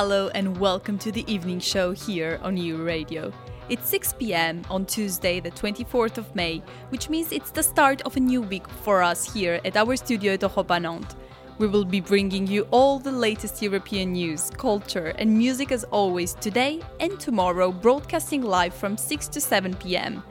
Hello 0.00 0.28
and 0.28 0.56
welcome 0.58 0.96
to 0.96 1.10
the 1.10 1.24
evening 1.26 1.58
show 1.58 1.90
here 1.90 2.38
on 2.44 2.56
U 2.56 2.84
Radio. 2.84 3.32
It's 3.68 3.88
6 3.88 4.12
pm 4.12 4.62
on 4.70 4.86
Tuesday, 4.86 5.40
the 5.40 5.50
24th 5.50 6.18
of 6.18 6.34
May, 6.36 6.62
which 6.90 7.10
means 7.10 7.32
it's 7.32 7.50
the 7.50 7.64
start 7.64 8.02
of 8.02 8.16
a 8.16 8.20
new 8.20 8.40
week 8.40 8.68
for 8.84 9.02
us 9.02 9.34
here 9.34 9.60
at 9.64 9.76
our 9.76 9.96
studio 9.96 10.34
at 10.34 10.42
Europe 10.42 10.70
Nantes. 10.70 11.16
We 11.58 11.66
will 11.66 11.84
be 11.84 12.00
bringing 12.00 12.46
you 12.46 12.68
all 12.70 13.00
the 13.00 13.10
latest 13.10 13.60
European 13.60 14.12
news, 14.12 14.50
culture, 14.50 15.08
and 15.18 15.36
music 15.36 15.72
as 15.72 15.82
always 15.90 16.34
today 16.34 16.80
and 17.00 17.18
tomorrow, 17.18 17.72
broadcasting 17.72 18.42
live 18.42 18.74
from 18.74 18.96
6 18.96 19.26
to 19.26 19.40
7 19.40 19.74
pm. 19.74 20.22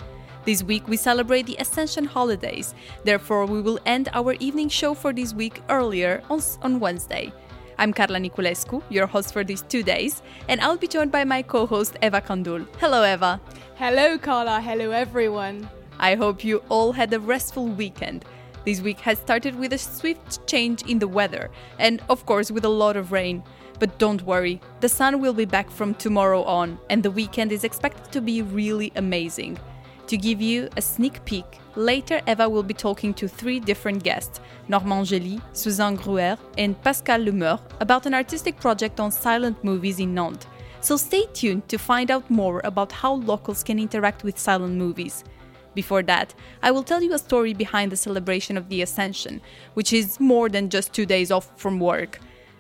This 0.46 0.64
week 0.64 0.88
we 0.88 0.96
celebrate 0.96 1.46
the 1.46 1.58
Ascension 1.60 2.06
holidays, 2.06 2.74
therefore, 3.04 3.46
we 3.46 3.62
will 3.62 3.82
end 3.86 4.08
our 4.14 4.32
evening 4.40 4.70
show 4.70 4.94
for 4.94 5.12
this 5.12 5.34
week 5.34 5.62
earlier 5.68 6.24
on, 6.30 6.40
on 6.62 6.80
Wednesday. 6.80 7.34
I'm 7.80 7.94
Carla 7.94 8.18
Niculescu, 8.18 8.82
your 8.90 9.06
host 9.06 9.32
for 9.32 9.44
these 9.44 9.62
two 9.62 9.84
days, 9.84 10.24
and 10.48 10.60
I'll 10.62 10.78
be 10.78 10.88
joined 10.88 11.12
by 11.12 11.24
my 11.24 11.44
co 11.44 11.68
host 11.68 11.96
Eva 12.02 12.22
Kandul. 12.22 12.66
Hello, 12.80 13.04
Eva. 13.04 13.40
Hello, 13.76 14.18
Carla. 14.18 14.60
Hello, 14.60 14.90
everyone. 14.90 15.70
I 16.00 16.16
hope 16.16 16.44
you 16.44 16.64
all 16.70 16.92
had 16.92 17.14
a 17.14 17.20
restful 17.20 17.68
weekend. 17.68 18.26
This 18.66 18.82
week 18.82 19.00
has 19.02 19.20
started 19.20 19.60
with 19.60 19.74
a 19.74 19.78
swift 19.78 20.48
change 20.48 20.82
in 20.90 20.98
the 20.98 21.08
weather, 21.08 21.52
and 21.78 22.02
of 22.10 22.26
course, 22.26 22.50
with 22.50 22.66
a 22.66 22.70
lot 22.84 22.98
of 22.98 23.12
rain. 23.12 23.44
But 23.78 24.00
don't 24.00 24.24
worry, 24.24 24.60
the 24.80 24.90
sun 24.90 25.22
will 25.22 25.34
be 25.34 25.46
back 25.46 25.70
from 25.70 25.94
tomorrow 25.94 26.42
on, 26.46 26.80
and 26.90 27.04
the 27.04 27.12
weekend 27.12 27.52
is 27.52 27.64
expected 27.64 28.12
to 28.12 28.22
be 28.22 28.42
really 28.42 28.92
amazing. 28.96 29.60
To 30.08 30.16
give 30.16 30.42
you 30.42 30.70
a 30.78 30.82
sneak 30.82 31.24
peek, 31.26 31.60
later 31.76 32.22
Eva 32.28 32.48
will 32.48 32.64
be 32.64 32.74
talking 32.74 33.14
to 33.16 33.28
three 33.28 33.60
different 33.60 34.04
guests 34.04 34.40
Normand 34.70 35.08
Gély, 35.08 35.42
Suzanne 35.52 35.98
Gruer, 35.98 36.38
and 36.58 36.82
Pascal 36.82 37.20
Lemeur 37.20 37.60
about 37.82 38.06
an 38.06 38.14
artistic 38.14 38.58
project 38.58 39.02
on 39.02 39.12
silent 39.12 39.62
movies 39.66 40.00
in 40.00 40.14
Nantes. 40.14 40.48
So 40.80 40.96
stay 40.96 41.26
tuned 41.34 41.68
to 41.68 41.78
find 41.78 42.10
out 42.10 42.30
more 42.30 42.62
about 42.64 42.94
how 42.94 43.16
locals 43.16 43.64
can 43.64 43.80
interact 43.80 44.24
with 44.24 44.40
silent 44.40 44.76
movies. 44.76 45.26
Before 45.76 46.04
that, 46.04 46.34
I 46.64 46.72
will 46.72 46.84
tell 46.84 47.04
you 47.04 47.14
a 47.14 47.20
story 47.20 47.54
behind 47.54 47.92
the 47.92 47.98
celebration 47.98 48.56
of 48.56 48.70
the 48.70 48.82
Ascension, 48.84 49.42
which 49.74 49.92
is 49.92 50.22
more 50.22 50.48
than 50.48 50.70
just 50.70 50.94
two 50.94 51.06
days 51.06 51.32
off 51.32 51.52
from 51.58 51.82
work. 51.82 52.20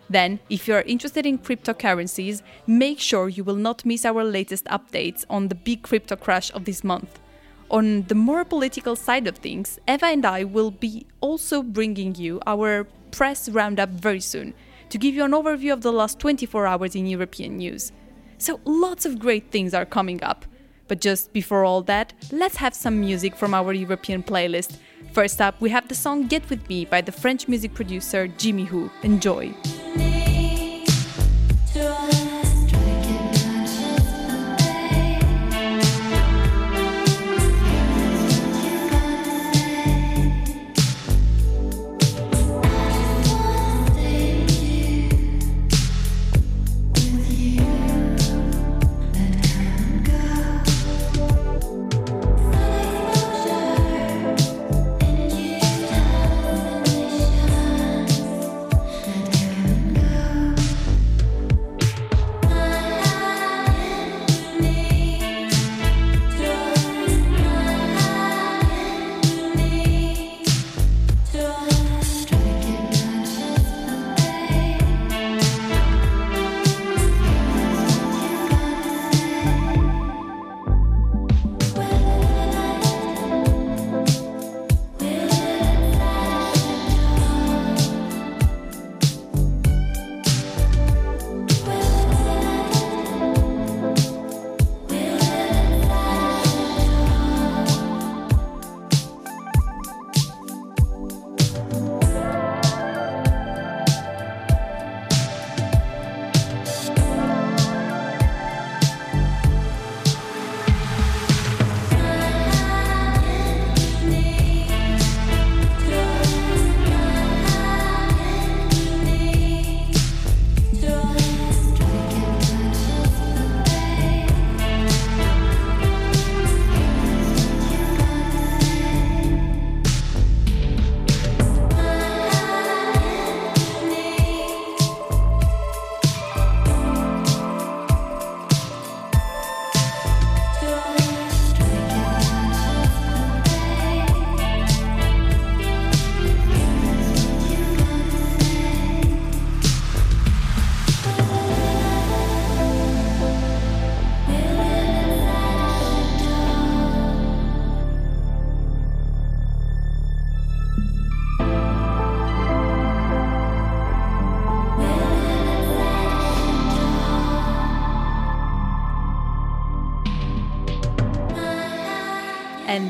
Then, 0.09 0.40
if 0.50 0.68
you 0.68 0.73
are 0.73 0.81
interested 0.81 1.25
in 1.25 1.40
cryptocurrencies, 1.40 2.42
make 2.68 3.00
sure 3.00 3.30
you 3.30 3.45
will 3.45 3.56
not 3.56 3.86
miss 3.86 4.03
our 4.03 4.25
latest 4.25 4.66
updates 4.66 5.23
on 5.30 5.48
the 5.48 5.56
big 5.56 5.84
crypto 5.84 6.18
crash 6.18 6.52
of 6.53 6.66
this 6.66 6.84
month. 6.84 7.22
On 7.70 8.04
the 8.04 8.16
more 8.16 8.46
political 8.46 8.96
side 8.96 9.28
of 9.28 9.38
things, 9.38 9.80
Eva 9.88 10.06
and 10.06 10.26
I 10.26 10.44
will 10.44 10.72
be 10.72 11.06
also 11.20 11.62
bringing 11.62 12.16
you 12.16 12.40
our 12.46 12.88
press 13.12 13.50
roundup 13.50 13.90
very 13.90 14.22
soon 14.22 14.54
to 14.90 14.98
give 14.98 15.16
you 15.16 15.26
an 15.26 15.32
overview 15.32 15.74
of 15.74 15.82
the 15.82 15.92
last 15.92 16.20
24 16.20 16.66
hours 16.66 16.96
in 16.96 17.08
European 17.08 17.58
news. 17.58 17.92
So, 18.38 18.59
lots 18.64 19.06
of 19.06 19.20
great 19.20 19.52
things 19.52 19.74
are 19.74 19.86
coming 19.86 20.24
up. 20.24 20.46
But 20.88 21.02
just 21.02 21.34
before 21.34 21.66
all 21.66 21.82
that, 21.84 22.14
let's 22.32 22.58
have 22.58 22.74
some 22.74 23.02
music 23.02 23.36
from 23.36 23.54
our 23.54 23.74
European 23.74 24.24
playlist. 24.24 24.78
First 25.12 25.42
up, 25.42 25.59
we 25.59 25.70
have 25.72 25.90
the 25.90 25.96
song 25.96 26.28
Get 26.28 26.50
With 26.50 26.70
Me 26.70 26.86
by 26.86 27.02
the 27.02 27.12
French 27.12 27.48
music 27.48 27.74
producer 27.74 28.28
Jimmy 28.28 28.64
Who. 28.66 28.90
Enjoy! 29.04 29.54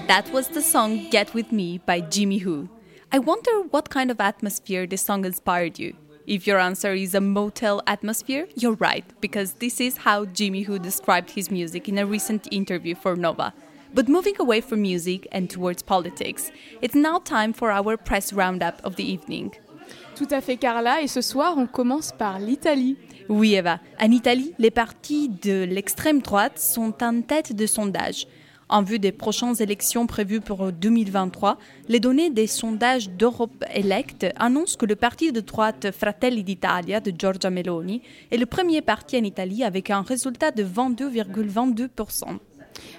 That 0.08 0.32
was 0.32 0.48
the 0.48 0.62
song 0.62 1.10
Get 1.10 1.34
With 1.34 1.52
Me 1.52 1.80
by 1.80 2.00
Jimmy 2.00 2.38
Who. 2.38 2.70
I 3.12 3.20
wonder 3.20 3.62
what 3.72 3.90
kind 3.90 4.10
of 4.10 4.22
atmosphere 4.22 4.88
this 4.88 5.02
song 5.02 5.26
inspired 5.26 5.78
you. 5.80 5.98
If 6.26 6.48
your 6.48 6.60
answer 6.60 6.94
is 6.94 7.14
a 7.14 7.20
motel 7.20 7.82
atmosphere, 7.88 8.48
you're 8.56 8.76
right, 8.76 9.04
because 9.20 9.54
this 9.54 9.82
is 9.82 9.98
how 9.98 10.24
Jimmy 10.26 10.62
Who 10.62 10.80
described 10.80 11.32
his 11.32 11.52
music 11.52 11.90
in 11.90 11.98
a 11.98 12.06
recent 12.06 12.48
interview 12.52 12.96
for 12.96 13.18
Nova. 13.18 13.54
But 13.94 14.08
moving 14.08 14.36
away 14.40 14.62
from 14.62 14.82
music 14.82 15.28
and 15.34 15.50
towards 15.50 15.84
politics, 15.84 16.52
it's 16.82 16.96
now 16.96 17.20
time 17.20 17.52
for 17.52 17.70
our 17.70 17.98
press 17.98 18.32
roundup 18.32 18.82
of 18.86 18.96
the 18.96 19.04
evening. 19.04 19.52
Tout 20.16 20.28
à 20.32 20.42
fait, 20.42 20.58
Carla, 20.58 21.02
et 21.02 21.08
ce 21.08 21.22
soir, 21.22 21.58
on 21.58 21.68
commence 21.68 22.14
par 22.14 22.40
l'Italie. 22.40 22.98
Oui, 23.28 23.56
Eva. 23.56 23.80
En 24.00 24.12
Italie, 24.12 24.54
les 24.58 24.72
partis 24.72 25.28
de 25.28 25.66
l'extrême 25.70 26.22
droite 26.22 26.60
sont 26.60 26.94
en 27.04 27.22
tête 27.22 27.54
de 27.54 27.66
sondage. 27.66 28.26
En 28.70 28.84
vue 28.84 29.00
des 29.00 29.14
prochaines 29.14 29.62
élections 29.62 30.08
prévues 30.08 30.42
pour 30.42 30.74
2023, 30.74 31.58
les 31.88 32.02
données 32.02 32.30
des 32.30 32.48
sondages 32.48 33.10
d'Europe 33.10 33.64
Elect 33.74 34.26
annoncent 34.36 34.78
que 34.78 34.86
le 34.86 34.98
parti 34.98 35.32
de 35.32 35.40
droite 35.40 35.88
Fratelli 35.98 36.44
d'Italia 36.44 37.00
de 37.00 37.14
Giorgia 37.18 37.50
Meloni 37.50 38.02
est 38.30 38.36
le 38.36 38.46
premier 38.46 38.82
parti 38.82 39.18
en 39.18 39.24
Italie 39.24 39.64
avec 39.64 39.90
un 39.90 40.02
résultat 40.02 40.52
de 40.52 40.66
22,22%. 40.66 42.40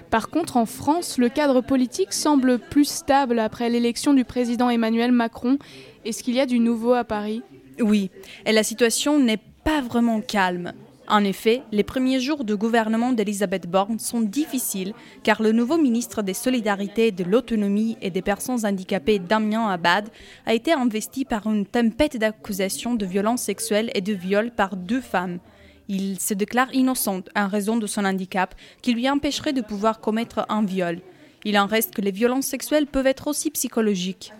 Par 0.09 0.29
contre, 0.29 0.57
en 0.57 0.65
France, 0.65 1.19
le 1.19 1.29
cadre 1.29 1.61
politique 1.61 2.13
semble 2.13 2.57
plus 2.57 2.85
stable 2.85 3.37
après 3.37 3.69
l'élection 3.69 4.15
du 4.15 4.25
président 4.25 4.71
Emmanuel 4.71 5.11
Macron. 5.11 5.59
Est-ce 6.03 6.23
qu'il 6.23 6.33
y 6.33 6.39
a 6.39 6.47
du 6.47 6.59
nouveau 6.59 6.93
à 6.93 7.03
Paris? 7.03 7.43
Oui, 7.79 8.09
et 8.47 8.51
la 8.53 8.63
situation 8.63 9.19
n'est 9.19 9.39
pas 9.63 9.81
vraiment 9.81 10.19
calme. 10.19 10.73
En 11.09 11.23
effet, 11.23 11.63
les 11.71 11.83
premiers 11.83 12.19
jours 12.19 12.43
de 12.43 12.53
gouvernement 12.53 13.13
d'Elisabeth 13.13 13.65
Borne 13.67 13.97
sont 13.97 14.21
difficiles 14.21 14.93
car 15.23 15.41
le 15.41 15.51
nouveau 15.51 15.79
ministre 15.79 16.21
des 16.21 16.35
Solidarités, 16.35 17.11
de 17.11 17.23
l'Autonomie 17.23 17.97
et 18.03 18.11
des 18.11 18.21
Personnes 18.21 18.63
handicapées, 18.63 19.17
Damien 19.17 19.67
Abad, 19.69 20.09
a 20.45 20.53
été 20.53 20.71
investi 20.71 21.25
par 21.25 21.47
une 21.47 21.65
tempête 21.65 22.17
d'accusations 22.17 22.93
de 22.93 23.07
violences 23.07 23.41
sexuelles 23.41 23.89
et 23.95 24.01
de 24.01 24.13
viols 24.13 24.51
par 24.51 24.75
deux 24.75 25.01
femmes. 25.01 25.39
Il 25.87 26.19
se 26.19 26.35
déclare 26.35 26.71
innocent 26.75 27.23
en 27.35 27.47
raison 27.47 27.77
de 27.77 27.87
son 27.87 28.05
handicap 28.05 28.53
qui 28.83 28.93
lui 28.93 29.09
empêcherait 29.09 29.53
de 29.53 29.61
pouvoir 29.61 30.01
commettre 30.01 30.45
un 30.47 30.63
viol. 30.63 31.01
Il 31.43 31.57
en 31.57 31.65
reste 31.65 31.95
que 31.95 32.01
les 32.01 32.11
violences 32.11 32.45
sexuelles 32.45 32.85
peuvent 32.85 33.07
être 33.07 33.25
aussi 33.25 33.49
psychologiques. 33.49 34.31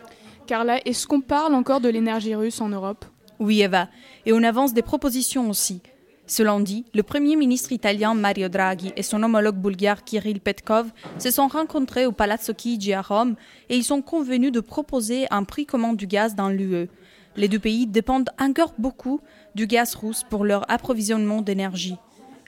Carla, 0.45 0.77
est-ce 0.85 1.07
qu'on 1.07 1.21
parle 1.21 1.55
encore 1.55 1.81
de 1.81 1.89
l'énergie 1.89 2.35
russe 2.35 2.61
en 2.61 2.69
Europe? 2.69 3.05
Oui, 3.39 3.63
Eva, 3.63 3.89
et 4.27 4.33
on 4.33 4.43
avance 4.43 4.75
des 4.75 4.83
propositions 4.83 5.49
aussi. 5.49 5.81
Ce 6.29 6.43
lundi, 6.43 6.85
le 6.93 7.01
Premier 7.01 7.35
ministre 7.35 7.71
italien 7.71 8.13
Mario 8.13 8.49
Draghi 8.49 8.93
et 8.95 9.01
son 9.01 9.23
homologue 9.23 9.55
bulgare 9.57 10.03
Kirill 10.03 10.39
Petkov 10.39 10.91
se 11.17 11.31
sont 11.31 11.47
rencontrés 11.47 12.05
au 12.05 12.11
Palazzo 12.11 12.53
Chigi 12.55 12.93
à 12.93 13.01
Rome 13.01 13.35
et 13.67 13.75
ils 13.75 13.83
sont 13.83 14.03
convenus 14.03 14.51
de 14.51 14.59
proposer 14.59 15.25
un 15.31 15.43
prix 15.43 15.65
commun 15.65 15.93
du 15.93 16.05
gaz 16.05 16.35
dans 16.35 16.49
l'UE. 16.49 16.87
Les 17.35 17.47
deux 17.47 17.57
pays 17.57 17.87
dépendent 17.87 18.29
encore 18.39 18.75
beaucoup 18.77 19.21
du 19.55 19.65
gaz 19.65 19.95
russe 19.95 20.23
pour 20.29 20.45
leur 20.45 20.69
approvisionnement 20.69 21.41
d'énergie. 21.41 21.97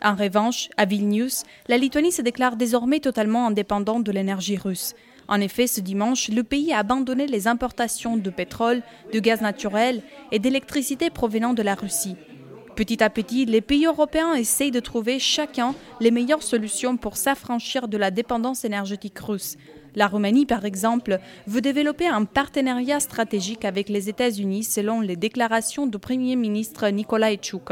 En 0.03 0.13
revanche, 0.13 0.69
à 0.77 0.85
Vilnius, 0.85 1.41
la 1.67 1.79
Lituanie 1.79 2.11
se 2.11 2.21
déclare 2.21 2.57
désormais 2.57 2.99
totalement 2.99 3.47
indépendante 3.47 4.03
de 4.03 4.11
l'énergie 4.11 4.57
russe. 4.57 4.93
En 5.27 5.41
effet, 5.41 5.65
ce 5.65 5.81
dimanche, 5.81 6.29
le 6.29 6.43
pays 6.43 6.71
a 6.71 6.77
abandonné 6.77 7.25
les 7.25 7.47
importations 7.47 8.15
de 8.15 8.29
pétrole, 8.29 8.83
de 9.11 9.19
gaz 9.19 9.41
naturel 9.41 10.03
et 10.31 10.37
d'électricité 10.37 11.09
provenant 11.09 11.55
de 11.55 11.63
la 11.63 11.73
Russie. 11.73 12.15
Petit 12.81 13.03
à 13.03 13.11
petit, 13.11 13.45
les 13.45 13.61
pays 13.61 13.85
européens 13.85 14.33
essayent 14.33 14.71
de 14.71 14.79
trouver 14.79 15.19
chacun 15.19 15.75
les 15.99 16.09
meilleures 16.09 16.41
solutions 16.41 16.97
pour 16.97 17.15
s'affranchir 17.15 17.87
de 17.87 17.95
la 17.95 18.09
dépendance 18.09 18.65
énergétique 18.65 19.19
russe. 19.19 19.55
La 19.93 20.07
Roumanie, 20.07 20.47
par 20.47 20.65
exemple, 20.65 21.19
veut 21.45 21.61
développer 21.61 22.07
un 22.07 22.25
partenariat 22.25 22.99
stratégique 22.99 23.65
avec 23.65 23.87
les 23.87 24.09
États-Unis 24.09 24.63
selon 24.63 24.99
les 24.99 25.15
déclarations 25.15 25.85
du 25.85 25.99
Premier 25.99 26.35
ministre 26.35 26.89
Nicolae 26.89 27.35
Tchouk. 27.35 27.69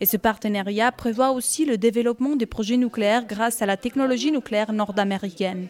Et 0.00 0.06
ce 0.06 0.16
partenariat 0.16 0.92
prévoit 0.92 1.32
aussi 1.32 1.64
le 1.64 1.76
développement 1.76 2.36
des 2.36 2.46
projets 2.46 2.76
nucléaires 2.76 3.26
grâce 3.26 3.62
à 3.62 3.66
la 3.66 3.76
technologie 3.76 4.30
nucléaire 4.30 4.72
nord-américaine. 4.72 5.66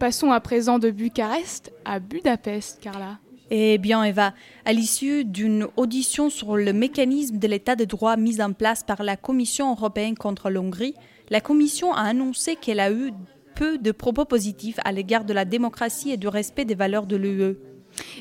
Passons 0.00 0.32
à 0.32 0.40
présent 0.40 0.80
de 0.80 0.90
Bucarest 0.90 1.72
à 1.84 2.00
Budapest, 2.00 2.80
Carla. 2.80 3.20
Eh 3.54 3.76
bien, 3.76 4.02
Eva, 4.02 4.32
à 4.64 4.72
l'issue 4.72 5.26
d'une 5.26 5.66
audition 5.76 6.30
sur 6.30 6.56
le 6.56 6.72
mécanisme 6.72 7.36
de 7.36 7.46
l'état 7.46 7.76
de 7.76 7.84
droit 7.84 8.16
mis 8.16 8.40
en 8.40 8.54
place 8.54 8.82
par 8.82 9.02
la 9.02 9.18
Commission 9.18 9.72
européenne 9.72 10.16
contre 10.16 10.48
l'Hongrie, 10.48 10.94
la 11.28 11.42
Commission 11.42 11.92
a 11.92 12.00
annoncé 12.00 12.56
qu'elle 12.56 12.80
a 12.80 12.90
eu 12.90 13.12
peu 13.54 13.76
de 13.76 13.92
propos 13.92 14.24
positifs 14.24 14.78
à 14.86 14.90
l'égard 14.90 15.26
de 15.26 15.34
la 15.34 15.44
démocratie 15.44 16.12
et 16.12 16.16
du 16.16 16.28
respect 16.28 16.64
des 16.64 16.74
valeurs 16.74 17.04
de 17.04 17.16
l'UE. 17.16 17.58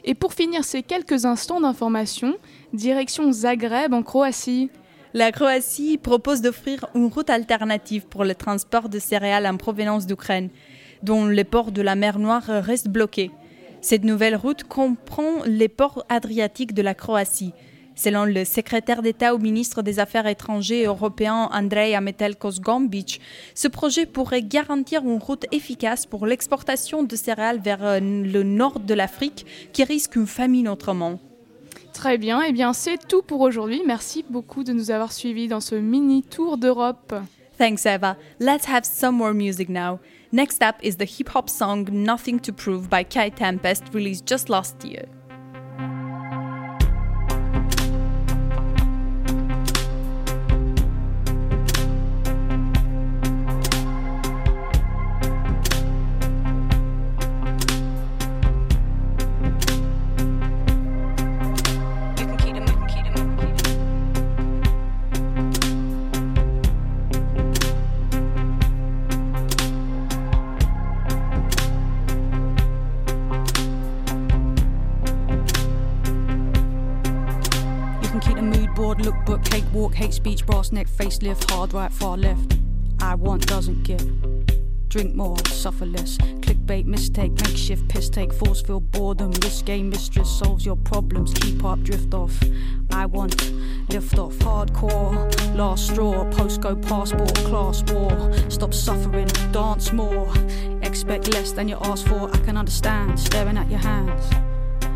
Et 0.03 0.15
pour 0.15 0.33
finir 0.33 0.65
ces 0.65 0.83
quelques 0.83 1.23
instants 1.23 1.61
d'information, 1.61 2.35
direction 2.73 3.31
Zagreb 3.31 3.93
en 3.93 4.03
Croatie. 4.03 4.69
La 5.13 5.31
Croatie 5.31 5.97
propose 5.97 6.41
d'offrir 6.41 6.87
une 6.93 7.05
route 7.05 7.29
alternative 7.29 8.05
pour 8.05 8.25
le 8.25 8.35
transport 8.35 8.89
de 8.89 8.99
céréales 8.99 9.47
en 9.47 9.55
provenance 9.55 10.05
d'Ukraine, 10.05 10.49
dont 11.03 11.25
les 11.25 11.45
ports 11.45 11.71
de 11.71 11.81
la 11.81 11.95
mer 11.95 12.19
Noire 12.19 12.43
restent 12.47 12.89
bloqués. 12.89 13.31
Cette 13.81 14.03
nouvelle 14.03 14.35
route 14.35 14.63
comprend 14.63 15.43
les 15.45 15.67
ports 15.67 16.05
adriatiques 16.07 16.75
de 16.75 16.83
la 16.83 16.93
Croatie. 16.93 17.53
Selon 17.95 18.25
le 18.25 18.45
secrétaire 18.45 19.01
d'État 19.01 19.33
au 19.33 19.39
ministre 19.39 19.81
des 19.81 19.99
Affaires 19.99 20.27
étrangères 20.27 20.89
européen 20.89 21.49
Andrei 21.51 21.99
Metelkos-Gombic, 21.99 23.19
ce 23.55 23.67
projet 23.67 24.05
pourrait 24.05 24.43
garantir 24.43 25.01
une 25.01 25.17
route 25.17 25.45
efficace 25.51 26.05
pour 26.05 26.27
l'exportation 26.27 27.01
de 27.03 27.15
céréales 27.15 27.59
vers 27.59 27.83
euh, 27.83 27.99
le 27.99 28.43
nord 28.43 28.79
de 28.79 28.93
l'Afrique 28.93 29.47
qui 29.73 29.83
risque 29.83 30.15
une 30.15 30.27
famine 30.27 30.69
autrement. 30.69 31.19
Très 31.91 32.19
bien, 32.19 32.41
eh 32.47 32.53
bien 32.53 32.73
c'est 32.73 33.07
tout 33.07 33.23
pour 33.23 33.41
aujourd'hui. 33.41 33.81
Merci 33.85 34.23
beaucoup 34.29 34.63
de 34.63 34.73
nous 34.73 34.91
avoir 34.91 35.11
suivis 35.11 35.47
dans 35.47 35.59
ce 35.59 35.75
mini 35.75 36.21
tour 36.21 36.57
d'Europe. 36.57 37.15
Thanks 37.61 37.85
Eva. 37.85 38.17
Let's 38.39 38.65
have 38.65 38.87
some 38.87 39.13
more 39.13 39.35
music 39.35 39.69
now. 39.69 39.99
Next 40.31 40.63
up 40.63 40.79
is 40.81 40.97
the 40.97 41.05
hip 41.05 41.29
hop 41.29 41.47
song 41.47 41.87
Nothing 41.91 42.39
to 42.39 42.51
Prove 42.51 42.89
by 42.89 43.03
Kai 43.03 43.29
Tempest, 43.29 43.83
released 43.93 44.25
just 44.25 44.49
last 44.49 44.83
year. 44.83 45.05
Neck, 80.71 80.87
facelift, 80.87 81.49
hard 81.51 81.73
right, 81.73 81.91
far 81.91 82.17
left. 82.17 82.57
I 83.01 83.15
want 83.15 83.47
doesn't 83.47 83.83
get. 83.83 84.03
Drink 84.89 85.15
more, 85.15 85.37
suffer 85.47 85.85
less. 85.85 86.17
Clickbait, 86.17 86.85
mistake, 86.85 87.31
makeshift, 87.31 87.87
piss 87.87 88.09
take, 88.09 88.33
force, 88.33 88.61
feel 88.61 88.79
boredom. 88.81 89.31
This 89.31 89.61
game 89.61 89.89
mistress 89.89 90.29
solves 90.29 90.65
your 90.65 90.75
problems. 90.75 91.33
Keep 91.33 91.63
up, 91.63 91.81
drift 91.81 92.13
off. 92.13 92.37
I 92.91 93.05
want 93.05 93.51
lift 93.89 94.17
off, 94.17 94.33
hardcore, 94.39 95.55
last 95.55 95.87
straw, 95.87 96.25
postcode, 96.31 96.85
passport, 96.87 97.33
class 97.35 97.83
war. 97.91 98.33
Stop 98.49 98.73
suffering, 98.73 99.27
dance 99.51 99.93
more. 99.93 100.31
Expect 100.81 101.33
less 101.33 101.53
than 101.53 101.67
you 101.69 101.77
ask 101.81 102.05
for. 102.05 102.29
I 102.33 102.37
can 102.39 102.57
understand, 102.57 103.19
staring 103.19 103.57
at 103.57 103.69
your 103.69 103.79
hands 103.79 104.50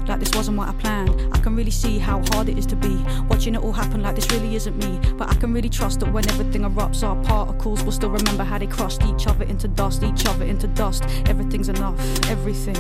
like 0.08 0.20
this 0.20 0.34
wasn't 0.36 0.58
what 0.58 0.70
I 0.70 0.74
planned. 0.74 1.34
I 1.34 1.40
can 1.40 1.56
really 1.56 1.72
see 1.72 1.98
how 1.98 2.22
hard 2.32 2.50
it 2.50 2.58
is 2.58 2.66
to 2.68 2.76
be. 2.76 3.04
Watching 3.30 3.56
it 3.56 3.62
all 3.62 3.72
happen 3.72 4.02
like 4.02 4.16
this 4.16 4.30
really 4.32 4.56
isn't 4.56 4.78
me. 4.78 5.00
But 5.18 5.30
I 5.30 5.36
can 5.36 5.54
really 5.54 5.70
trust 5.70 6.00
that 6.02 6.12
when 6.12 6.28
everything 6.30 6.62
erupts, 6.62 7.04
our 7.04 7.16
particles 7.24 7.84
will 7.84 7.92
still 7.92 8.12
remember 8.12 8.44
how 8.44 8.58
they 8.58 8.68
crushed 8.68 9.04
each 9.04 9.28
other 9.28 9.46
into 9.46 9.68
dust, 9.68 10.04
each 10.04 10.26
other 10.26 10.46
into 10.46 10.68
dust. 10.68 11.04
Everything's 11.26 11.70
enough, 11.70 12.00
everything 12.30 12.76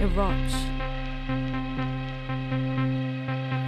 erupts. 0.00 0.71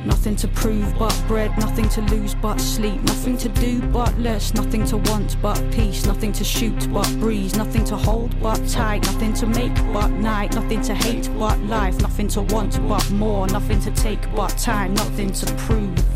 Nothing 0.04 0.36
to 0.36 0.48
prove 0.48 0.98
but 0.98 1.24
bread, 1.26 1.56
nothing 1.58 1.88
to 1.90 2.02
lose 2.02 2.34
but 2.34 2.60
sleep, 2.60 3.00
nothing 3.04 3.38
to 3.38 3.48
do 3.48 3.80
but 3.80 4.16
less, 4.18 4.52
nothing 4.52 4.84
to 4.86 4.98
want 4.98 5.40
but 5.40 5.58
peace, 5.72 6.04
nothing 6.04 6.32
to 6.32 6.44
shoot 6.44 6.92
but 6.92 7.08
breeze, 7.18 7.56
nothing 7.56 7.84
to 7.84 7.96
hold 7.96 8.38
but 8.40 8.68
tight, 8.68 9.02
nothing 9.04 9.32
to 9.34 9.46
make 9.46 9.74
but 9.94 10.10
night, 10.10 10.54
nothing 10.54 10.82
to 10.82 10.94
hate 10.94 11.30
but 11.38 11.58
life, 11.60 11.98
nothing 12.00 12.28
to 12.28 12.42
want 12.42 12.86
but 12.86 13.10
more, 13.12 13.46
nothing 13.46 13.80
to 13.80 13.90
take 13.92 14.20
but 14.34 14.50
time, 14.58 14.92
nothing 14.94 15.32
to 15.32 15.46
prove. 15.54 16.13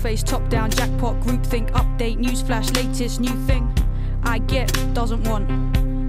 Face, 0.00 0.22
top 0.22 0.48
down, 0.48 0.70
jackpot, 0.70 1.20
group 1.20 1.44
think, 1.44 1.70
update, 1.72 2.18
newsflash, 2.18 2.74
latest 2.74 3.20
new 3.20 3.34
thing. 3.46 3.72
I 4.22 4.38
get, 4.38 4.72
doesn't 4.94 5.22
want. 5.24 5.48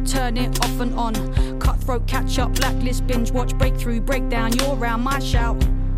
Turn 0.08 0.38
it 0.38 0.60
off 0.64 0.80
and 0.80 0.94
on. 0.96 1.60
Cutthroat, 1.60 2.08
catch 2.08 2.40
up, 2.40 2.54
blacklist, 2.56 3.06
binge, 3.06 3.32
watch, 3.32 3.56
breakthrough, 3.58 4.00
breakdown. 4.02 4.54
You're 4.54 4.76
around 4.76 5.02
my 5.02 5.20
shout. 5.20 5.58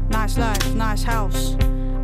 Nice 0.09 0.38
life, 0.38 0.75
nice 0.75 1.03
house. 1.03 1.55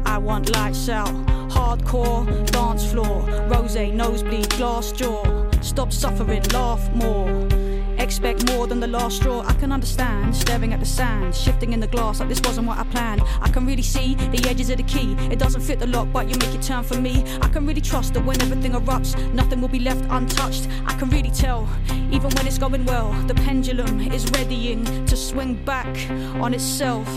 I 0.06 0.18
want 0.18 0.52
lights 0.52 0.90
out. 0.90 1.14
Hardcore, 1.50 2.26
dance 2.52 2.92
floor, 2.92 3.22
rose, 3.48 3.76
nosebleed, 3.76 4.50
glass 4.52 4.92
jaw. 4.92 5.50
Stop 5.62 5.92
suffering, 5.92 6.44
laugh 6.54 6.90
more. 6.94 7.59
Expect 8.10 8.52
more 8.52 8.66
than 8.66 8.80
the 8.80 8.88
last 8.88 9.18
straw. 9.18 9.44
I 9.46 9.54
can 9.54 9.72
understand. 9.72 10.36
Staring 10.36 10.74
at 10.74 10.80
the 10.80 10.86
sand, 10.86 11.36
shifting 11.36 11.74
in 11.74 11.80
the 11.80 11.86
glass 11.86 12.20
like 12.20 12.28
this 12.28 12.42
wasn't 12.44 12.66
what 12.66 12.80
I 12.80 12.84
planned. 12.86 13.22
I 13.40 13.50
can 13.50 13.68
really 13.68 13.84
see 13.84 14.16
the 14.16 14.50
edges 14.50 14.72
of 14.72 14.78
the 14.78 14.84
key. 14.84 15.14
It 15.30 15.38
doesn't 15.38 15.62
fit 15.62 15.78
the 15.78 15.86
lock, 15.86 16.08
but 16.12 16.28
you 16.28 16.36
make 16.40 16.56
it 16.56 16.64
turn 16.64 16.84
for 16.84 17.00
me. 17.00 17.24
I 17.40 17.50
can 17.50 17.68
really 17.68 17.82
trust 17.82 18.16
that 18.16 18.26
when 18.26 18.42
everything 18.42 18.72
erupts, 18.72 19.16
nothing 19.32 19.62
will 19.62 19.68
be 19.68 19.78
left 19.78 20.04
untouched. 20.10 20.68
I 20.88 20.96
can 20.96 21.12
really 21.12 21.30
tell, 21.30 21.70
even 22.10 22.32
when 22.32 22.48
it's 22.48 22.58
going 22.58 22.84
well, 22.86 23.12
the 23.28 23.36
pendulum 23.36 24.02
is 24.02 24.26
readying 24.32 24.84
to 25.06 25.16
swing 25.16 25.64
back 25.64 25.96
on 26.42 26.56
itself 26.56 27.08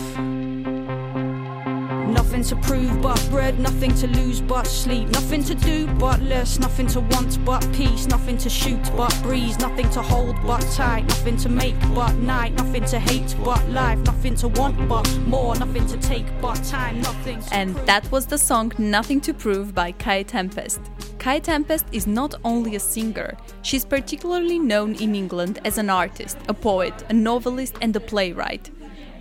Nothing 2.43 2.61
to 2.61 2.67
prove 2.67 3.01
but 3.01 3.27
bread, 3.29 3.57
nothing 3.57 3.95
to 3.95 4.07
lose 4.07 4.41
but 4.41 4.67
sleep. 4.67 5.07
Nothing 5.07 5.45
to 5.45 5.55
do 5.55 5.87
but 5.93 6.21
less, 6.23 6.59
nothing 6.59 6.87
to 6.87 6.99
want 6.99 7.43
but 7.45 7.65
peace. 7.71 8.05
Nothing 8.05 8.37
to 8.39 8.49
shoot 8.49 8.83
but 8.97 9.17
breeze, 9.23 9.57
nothing 9.59 9.89
to 9.91 10.01
hold 10.01 10.35
but 10.45 10.59
tight. 10.73 11.07
Nothing 11.07 11.37
to 11.37 11.47
make 11.47 11.79
but 11.95 12.13
night, 12.15 12.51
nothing 12.55 12.83
to 12.83 12.99
hate 12.99 13.33
but 13.45 13.65
life. 13.69 13.97
Nothing 13.99 14.35
to 14.35 14.49
want 14.49 14.89
but 14.89 15.09
more, 15.19 15.55
nothing 15.55 15.87
to 15.87 15.97
take 15.99 16.25
but 16.41 16.61
time. 16.65 16.99
Nothing. 16.99 17.41
And 17.53 17.77
that 17.87 18.11
was 18.11 18.25
the 18.25 18.37
song 18.37 18.73
Nothing 18.77 19.21
to 19.21 19.33
Prove 19.33 19.73
by 19.73 19.93
Kai 19.93 20.23
Tempest. 20.23 20.81
Kai 21.19 21.39
Tempest 21.39 21.85
is 21.93 22.07
not 22.07 22.35
only 22.43 22.75
a 22.75 22.79
singer, 22.81 23.37
she's 23.61 23.85
particularly 23.85 24.59
known 24.59 24.95
in 24.95 25.15
England 25.15 25.59
as 25.63 25.77
an 25.77 25.89
artist, 25.89 26.37
a 26.49 26.53
poet, 26.53 27.05
a 27.07 27.13
novelist, 27.13 27.77
and 27.79 27.95
a 27.95 28.01
playwright. 28.01 28.69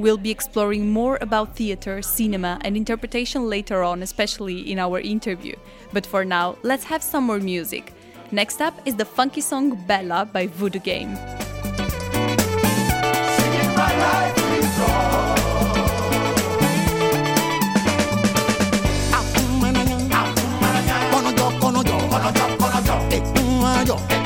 We'll 0.03 0.19
be 0.19 0.33
exploring 0.33 0.91
more 0.91 1.17
about 1.21 1.55
theater, 1.55 2.03
cinema, 2.03 2.59
and 2.63 2.77
interpretation 2.77 3.49
later 3.49 3.85
on, 3.85 4.03
especially 4.03 4.69
in 4.69 4.81
our 4.81 4.99
interview. 4.99 5.55
But 5.93 6.05
for 6.05 6.25
now, 6.25 6.57
let's 6.65 6.83
have 6.83 7.05
some 7.05 7.23
more 7.23 7.39
music. 7.39 7.95
Next 8.33 8.61
up 8.61 8.75
is 8.85 8.97
the 8.97 9.05
funky 9.05 9.41
song 9.41 9.79
Bella 9.87 10.25
by 10.27 10.49
Voodoo 10.49 10.81
Game. 10.81 11.17
Agora 23.85 24.22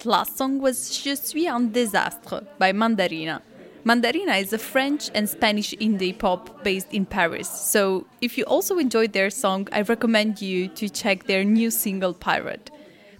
That 0.00 0.06
last 0.08 0.38
song 0.38 0.60
was 0.60 0.96
Je 0.96 1.14
suis 1.14 1.46
un 1.46 1.68
désastre 1.68 2.46
by 2.58 2.72
Mandarina. 2.72 3.42
Mandarina 3.84 4.40
is 4.40 4.50
a 4.54 4.56
French 4.56 5.10
and 5.14 5.28
Spanish 5.28 5.74
indie 5.74 6.18
pop 6.18 6.64
based 6.64 6.90
in 6.90 7.04
Paris. 7.04 7.50
So, 7.50 8.06
if 8.22 8.38
you 8.38 8.44
also 8.44 8.78
enjoyed 8.78 9.12
their 9.12 9.28
song, 9.28 9.68
I 9.72 9.82
recommend 9.82 10.40
you 10.40 10.68
to 10.68 10.88
check 10.88 11.26
their 11.26 11.44
new 11.44 11.70
single 11.70 12.14
Pirate. 12.14 12.70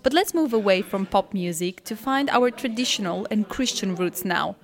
But 0.03 0.15
let's 0.15 0.33
move 0.33 0.55
away 0.55 0.81
from 0.81 1.05
pop 1.05 1.35
music 1.35 1.85
to 1.85 1.95
find 1.95 2.31
our 2.31 2.51
traditional 2.51 3.27
and 3.31 3.47
Christian 3.47 3.95
roots 3.95 4.25
now. 4.25 4.57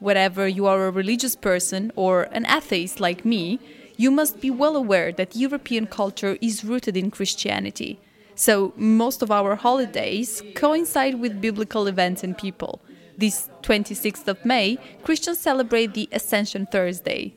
Whether 0.00 0.48
you 0.48 0.66
are 0.66 0.88
a 0.88 0.90
religious 0.90 1.36
person 1.36 1.92
or 1.94 2.22
an 2.32 2.46
atheist 2.46 2.98
like 2.98 3.24
me, 3.24 3.60
you 3.96 4.10
must 4.10 4.40
be 4.40 4.50
well 4.50 4.74
aware 4.74 5.12
that 5.12 5.36
European 5.36 5.86
culture 5.86 6.36
is 6.40 6.64
rooted 6.64 6.96
in 6.96 7.12
Christianity. 7.12 8.00
So, 8.38 8.72
most 8.76 9.20
of 9.20 9.32
our 9.32 9.56
holidays 9.56 10.44
coincide 10.54 11.18
with 11.18 11.40
biblical 11.40 11.88
events 11.88 12.22
and 12.22 12.38
people. 12.38 12.80
This 13.16 13.50
26th 13.62 14.28
of 14.28 14.44
May, 14.44 14.78
Christians 15.02 15.40
celebrate 15.40 15.92
the 15.92 16.08
Ascension 16.12 16.66
Thursday. 16.66 17.34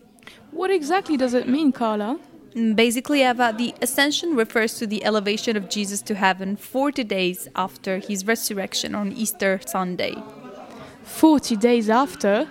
What 0.52 0.70
exactly 0.70 1.18
does 1.18 1.34
it 1.34 1.48
mean, 1.48 1.72
Carla? 1.72 2.20
Mm, 2.54 2.76
Basically, 2.76 3.24
Eva, 3.24 3.52
the 3.58 3.74
Ascension 3.82 4.36
refers 4.36 4.76
to 4.78 4.86
the 4.86 5.04
elevation 5.04 5.58
of 5.58 5.70
Jesus 5.72 6.04
to 6.04 6.14
heaven 6.14 6.56
40 6.56 7.04
days 7.04 7.48
after 7.56 7.98
his 7.98 8.28
resurrection 8.28 8.94
on 8.94 9.12
Easter 9.12 9.60
Sunday. 9.66 10.22
40 11.02 11.56
days 11.56 11.90
after? 11.90 12.48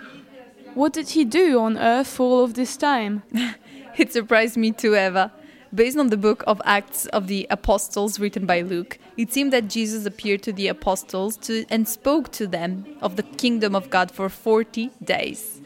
What 0.74 0.92
did 0.92 1.10
he 1.10 1.24
do 1.24 1.60
on 1.60 1.78
earth 1.78 2.08
for 2.08 2.24
all 2.24 2.42
of 2.44 2.54
this 2.54 2.76
time? 2.76 3.22
It 3.96 4.12
surprised 4.12 4.56
me 4.56 4.72
too, 4.72 4.96
Eva. 4.96 5.30
Based 5.72 5.96
on 5.96 6.08
the 6.08 6.16
book 6.16 6.42
of 6.48 6.60
Acts 6.64 7.06
of 7.06 7.28
the 7.28 7.46
Apostles 7.48 8.18
written 8.18 8.44
by 8.44 8.62
Luke, 8.62 8.98
it 9.16 9.32
seemed 9.32 9.52
that 9.52 9.68
Jesus 9.68 10.04
appeared 10.04 10.42
to 10.42 10.52
the 10.52 10.66
apostles 10.66 11.36
to, 11.38 11.64
and 11.70 11.88
spoke 11.88 12.32
to 12.32 12.48
them 12.48 12.84
of 13.00 13.14
the 13.14 13.22
kingdom 13.22 13.76
of 13.76 13.88
God 13.88 14.10
for 14.10 14.28
40 14.28 14.90
days. 15.04 15.60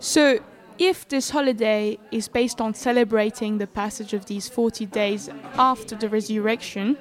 So, 0.00 0.40
if 0.78 1.06
this 1.06 1.30
holiday 1.30 1.98
is 2.10 2.26
based 2.26 2.60
on 2.60 2.74
celebrating 2.74 3.58
the 3.58 3.68
passage 3.68 4.14
of 4.14 4.26
these 4.26 4.48
40 4.48 4.86
days 4.86 5.28
after 5.54 5.94
the 5.94 6.08
resurrection, 6.08 6.96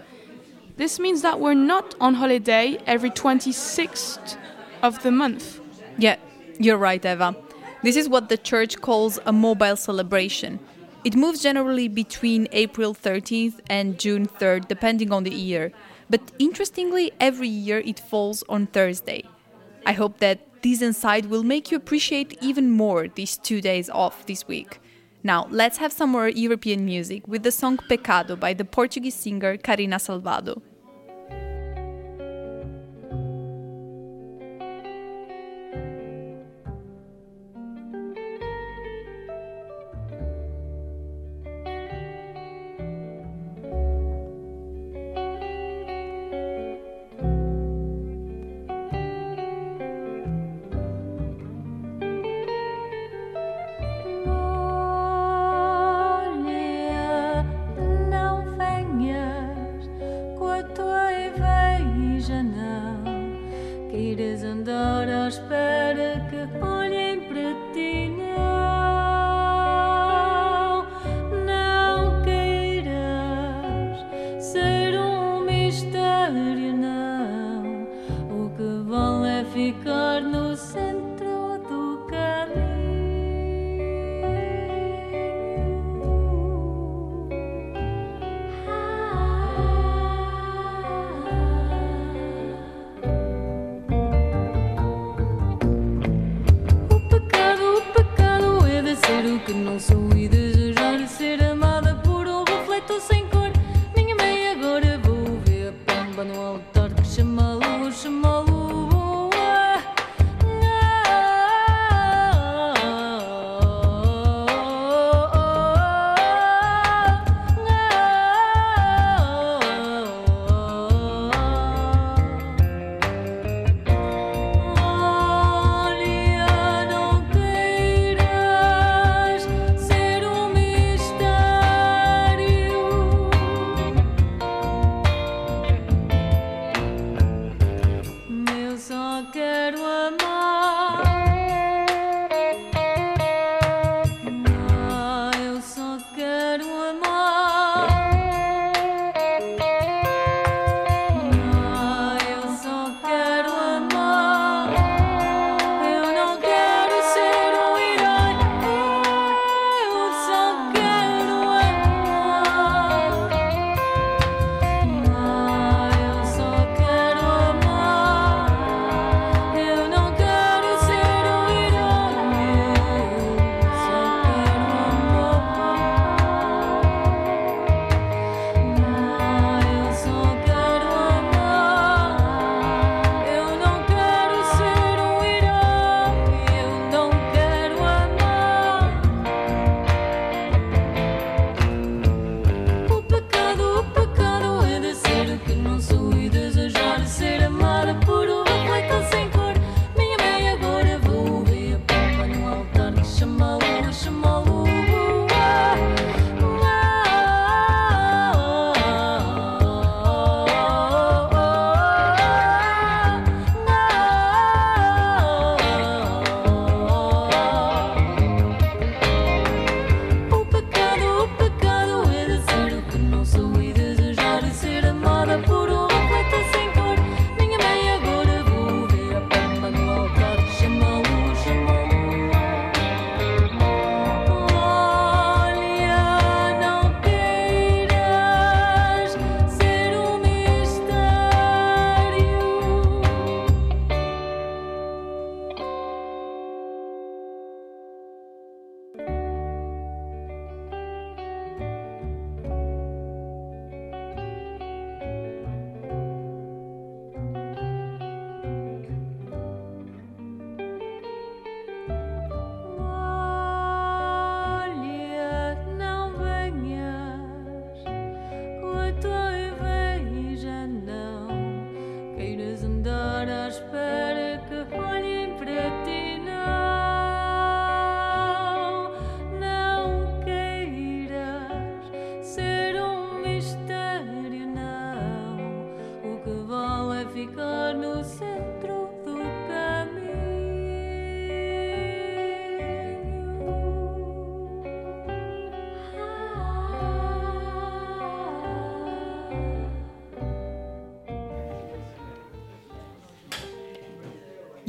this 0.78 1.00
means 1.00 1.24
that 1.24 1.40
we're 1.40 1.56
not 1.56 1.96
on 2.00 2.14
holiday 2.14 2.78
every 2.86 3.10
26th 3.10 4.38
of 4.84 5.02
the 5.02 5.12
month. 5.12 5.60
Yeah, 5.98 6.18
you're 6.60 6.78
right, 6.78 7.04
Eva. 7.04 7.36
This 7.82 7.96
is 7.96 8.08
what 8.08 8.30
the 8.30 8.38
church 8.38 8.82
calls 8.82 9.18
a 9.26 9.32
mobile 9.32 9.78
celebration. 9.78 10.60
It 11.06 11.16
moves 11.16 11.42
generally 11.42 11.88
between 11.88 12.48
April 12.52 12.94
13th 12.94 13.62
and 13.70 13.98
June 13.98 14.26
3rd, 14.26 14.68
depending 14.68 15.14
on 15.14 15.24
the 15.24 15.34
year. 15.34 15.72
But 16.10 16.32
interestingly, 16.40 17.12
every 17.22 17.48
year 17.48 17.80
it 17.80 18.00
falls 18.00 18.44
on 18.50 18.68
Thursday. 18.68 19.24
I 19.86 19.94
hope 19.94 20.20
that 20.20 20.62
this 20.62 20.82
insight 20.82 21.28
will 21.28 21.44
make 21.44 21.72
you 21.72 21.78
appreciate 21.78 22.38
even 22.42 22.70
more 22.70 23.08
these 23.08 23.38
two 23.38 23.62
days 23.62 23.90
off 23.90 24.26
this 24.26 24.46
week. 24.46 24.80
Now, 25.24 25.48
let's 25.50 25.78
have 25.78 25.94
some 25.94 26.10
more 26.10 26.28
European 26.28 26.84
music 26.84 27.28
with 27.28 27.44
the 27.44 27.52
song 27.52 27.78
Pecado 27.88 28.36
by 28.36 28.54
the 28.54 28.66
Portuguese 28.66 29.16
singer 29.16 29.56
Karina 29.56 30.00
Salvado. 30.00 30.62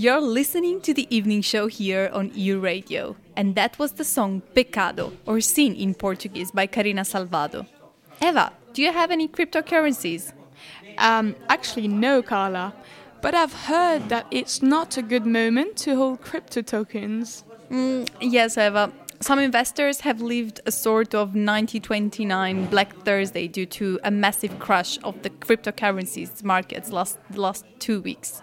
You're 0.03 0.23
listening 0.23 0.81
to 0.81 0.95
the 0.95 1.07
evening 1.15 1.43
show 1.43 1.67
here 1.67 2.09
on 2.15 2.31
EU 2.35 2.59
Radio, 2.59 3.17
and 3.37 3.55
that 3.55 3.79
was 3.79 3.93
the 3.93 4.05
song 4.05 4.41
Pecado, 4.55 5.13
or 5.27 5.43
Sin 5.43 5.75
in 5.75 5.93
Portuguese, 5.93 6.51
by 6.51 6.67
Karina 6.67 7.03
Salvado. 7.03 7.67
Eva, 8.23 8.51
do 8.73 8.81
you 8.81 8.95
have 8.95 9.11
any 9.11 9.29
cryptocurrencies? 9.29 10.33
Um, 10.97 11.37
actually, 11.51 11.87
no, 11.87 12.23
Carla. 12.23 12.73
But 13.21 13.35
I've 13.35 13.53
heard 13.53 14.09
that 14.09 14.27
it's 14.31 14.63
not 14.63 14.97
a 14.97 15.03
good 15.03 15.27
moment 15.27 15.77
to 15.85 15.95
hold 15.97 16.23
crypto 16.23 16.63
tokens. 16.63 17.45
Mm, 17.71 18.09
yes, 18.23 18.57
Eva. 18.57 18.91
Some 19.21 19.39
investors 19.39 20.01
have 20.01 20.23
lived 20.23 20.63
a 20.65 20.73
sort 20.73 21.15
of 21.15 21.35
1929 21.35 22.69
Black 22.69 22.97
Thursday 23.05 23.49
due 23.49 23.67
to 23.67 24.01
a 24.03 24.11
massive 24.11 24.59
crash 24.59 24.99
of 25.05 25.21
the 25.21 25.29
cryptocurrencies 25.29 26.43
markets 26.43 26.91
last 26.91 27.19
last 27.35 27.67
two 27.79 28.01
weeks. 28.01 28.41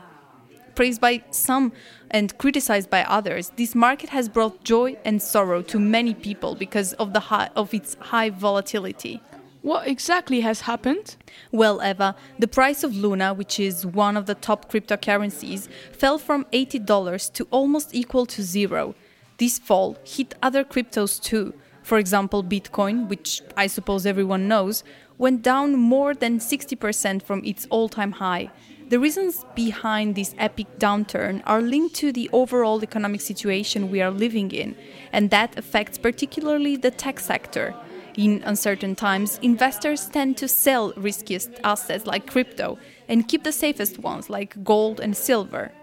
Praised 0.77 1.01
by 1.01 1.23
some 1.31 1.71
and 2.11 2.37
criticized 2.37 2.91
by 2.91 3.01
others, 3.05 3.51
this 3.55 3.73
market 3.73 4.09
has 4.09 4.29
brought 4.29 4.63
joy 4.63 4.95
and 5.03 5.19
sorrow 5.19 5.63
to 5.63 5.79
many 5.79 6.13
people 6.13 6.53
because 6.53 6.93
of 6.93 7.13
the 7.13 7.19
high, 7.19 7.49
of 7.55 7.73
its 7.73 7.97
high 7.99 8.29
volatility. 8.29 9.19
What 9.63 9.87
exactly 9.87 10.41
has 10.41 10.61
happened? 10.61 11.15
Well, 11.51 11.81
Eva, 11.83 12.15
the 12.37 12.47
price 12.47 12.83
of 12.83 12.95
Luna, 12.95 13.33
which 13.33 13.59
is 13.59 13.87
one 13.87 14.15
of 14.15 14.27
the 14.27 14.35
top 14.35 14.71
cryptocurrencies, 14.71 15.67
fell 15.93 16.19
from 16.19 16.45
$80 16.53 17.33
to 17.33 17.47
almost 17.49 17.95
equal 17.95 18.27
to 18.27 18.43
zero. 18.43 18.93
This 19.39 19.57
fall 19.57 19.97
hit 20.03 20.35
other 20.43 20.63
cryptos 20.63 21.19
too. 21.19 21.55
For 21.81 21.97
example, 21.97 22.43
Bitcoin, 22.43 23.07
which 23.07 23.41
I 23.55 23.65
suppose 23.65 24.05
everyone 24.05 24.47
knows, 24.47 24.83
went 25.17 25.41
down 25.41 25.73
more 25.73 26.13
than 26.13 26.37
60% 26.37 27.23
from 27.23 27.43
its 27.43 27.65
all 27.71 27.89
time 27.89 28.11
high. 28.11 28.51
The 28.89 28.99
reasons 28.99 29.45
behind 29.53 30.15
this 30.15 30.33
epic 30.37 30.79
downturn 30.79 31.43
are 31.45 31.61
linked 31.61 31.93
to 31.95 32.13
the 32.13 32.29
overall 32.31 32.81
economic 32.81 33.19
situation 33.19 33.91
we 33.91 34.01
are 34.01 34.11
living 34.11 34.49
in, 34.51 34.77
and 35.11 35.29
that 35.29 35.57
affects 35.57 35.97
particularly 35.97 36.77
the 36.77 36.91
tech 36.91 37.19
sector. 37.19 37.75
In 38.15 38.41
uncertain 38.45 38.95
times, 38.95 39.39
investors 39.41 40.07
tend 40.07 40.37
to 40.37 40.47
sell 40.47 40.93
riskiest 40.95 41.49
assets 41.65 42.05
like 42.05 42.27
crypto 42.27 42.79
and 43.09 43.27
keep 43.27 43.43
the 43.43 43.51
safest 43.51 43.99
ones 43.99 44.29
like 44.29 44.63
gold 44.63 45.01
and 45.01 45.17
silver. 45.17 45.73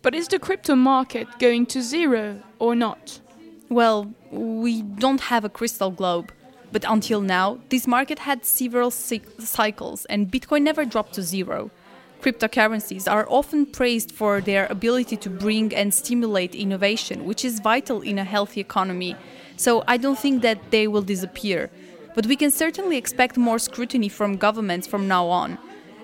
But 0.00 0.14
is 0.14 0.26
the 0.26 0.38
crypto 0.38 0.74
market 0.76 1.28
going 1.38 1.66
to 1.66 1.82
zero 1.82 2.42
or 2.58 2.74
not? 2.74 3.20
Well, 3.68 4.14
we 4.30 4.80
don't 4.80 5.20
have 5.20 5.44
a 5.44 5.50
crystal 5.50 5.90
globe. 5.90 6.32
But 6.72 6.84
until 6.88 7.20
now, 7.20 7.58
this 7.68 7.86
market 7.86 8.20
had 8.20 8.46
several 8.46 8.90
cycles 8.90 10.06
and 10.06 10.30
Bitcoin 10.32 10.62
never 10.62 10.86
dropped 10.86 11.12
to 11.14 11.22
zero. 11.22 11.70
Cryptocurrencies 12.22 13.10
are 13.10 13.26
often 13.28 13.66
praised 13.66 14.10
for 14.10 14.40
their 14.40 14.66
ability 14.66 15.16
to 15.18 15.30
bring 15.30 15.74
and 15.74 15.92
stimulate 15.92 16.54
innovation, 16.54 17.24
which 17.24 17.44
is 17.44 17.60
vital 17.60 18.00
in 18.00 18.18
a 18.18 18.24
healthy 18.24 18.60
economy. 18.60 19.14
So 19.56 19.84
I 19.86 19.96
don't 19.96 20.18
think 20.18 20.42
that 20.42 20.70
they 20.70 20.86
will 20.88 21.02
disappear. 21.02 21.70
But 22.14 22.26
we 22.26 22.36
can 22.36 22.50
certainly 22.50 22.96
expect 22.96 23.36
more 23.36 23.58
scrutiny 23.58 24.08
from 24.08 24.36
governments 24.36 24.86
from 24.86 25.06
now 25.06 25.26
on. 25.26 25.58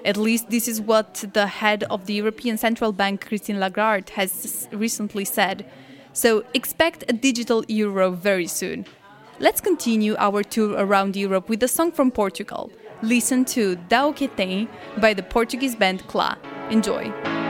At 0.05 0.16
least 0.16 0.51
this 0.51 0.68
is 0.68 0.81
what 0.81 1.25
the 1.33 1.46
head 1.46 1.85
of 1.85 2.07
the 2.07 2.14
European 2.14 2.59
Central 2.59 2.92
Bank, 2.92 3.27
Christine 3.27 3.61
Lagarde, 3.61 4.11
has 4.11 4.68
recently 4.72 5.25
said. 5.25 5.64
So 6.12 6.44
expect 6.55 7.05
a 7.09 7.12
digital 7.12 7.64
euro 7.68 8.11
very 8.11 8.46
soon. 8.46 8.85
Let's 9.38 9.61
continue 9.61 10.14
our 10.18 10.42
tour 10.42 10.75
around 10.77 11.16
Europe 11.16 11.48
with 11.48 11.62
a 11.62 11.68
song 11.68 11.92
from 11.92 12.11
Portugal. 12.11 12.70
Listen 13.03 13.45
to 13.45 13.77
Dá 13.88 14.12
que 14.15 14.29
tem 14.29 14.69
by 15.01 15.12
the 15.12 15.23
Portuguese 15.23 15.75
band 15.75 16.07
Clá. 16.07 16.37
Enjoy. 16.71 17.41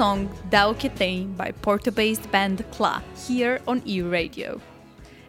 Song 0.00 0.30
Dao 0.48 0.72
que 0.78 0.88
tem 0.88 1.26
by 1.36 1.52
Porto-based 1.60 2.30
band 2.32 2.64
Clá 2.72 3.02
here 3.28 3.60
on 3.68 3.82
EU 3.84 4.08
Radio. 4.08 4.58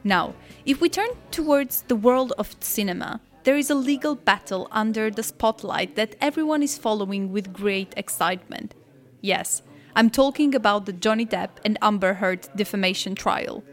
Now, 0.01 0.33
if 0.65 0.79
we 0.79 0.87
turn 0.87 1.09
towards 1.29 1.81
the 1.89 1.97
world 1.97 2.31
of 2.37 2.55
cinema, 2.61 3.19
there 3.43 3.57
is 3.57 3.69
a 3.69 3.75
legal 3.75 4.15
battle 4.15 4.69
under 4.71 5.11
the 5.11 5.23
spotlight 5.23 5.97
that 5.97 6.15
everyone 6.21 6.63
is 6.63 6.77
following 6.77 7.33
with 7.33 7.51
great 7.51 7.93
excitement. 7.97 8.73
Yes, 9.19 9.61
I'm 9.93 10.09
talking 10.09 10.55
about 10.55 10.85
the 10.85 10.93
Johnny 10.93 11.25
Depp 11.25 11.49
and 11.65 11.77
Amber 11.81 12.13
Heard 12.13 12.47
defamation 12.55 13.13
trial. 13.13 13.65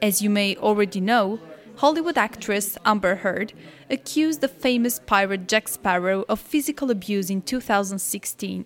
As 0.00 0.22
you 0.22 0.30
may 0.30 0.56
already 0.56 1.02
know, 1.02 1.38
Hollywood 1.76 2.16
actress 2.16 2.78
Amber 2.86 3.16
Heard 3.16 3.52
accused 3.90 4.40
the 4.40 4.48
famous 4.48 5.00
pirate 5.00 5.48
Jack 5.48 5.68
Sparrow 5.68 6.24
of 6.30 6.40
physical 6.40 6.90
abuse 6.90 7.28
in 7.28 7.42
2016. 7.42 8.64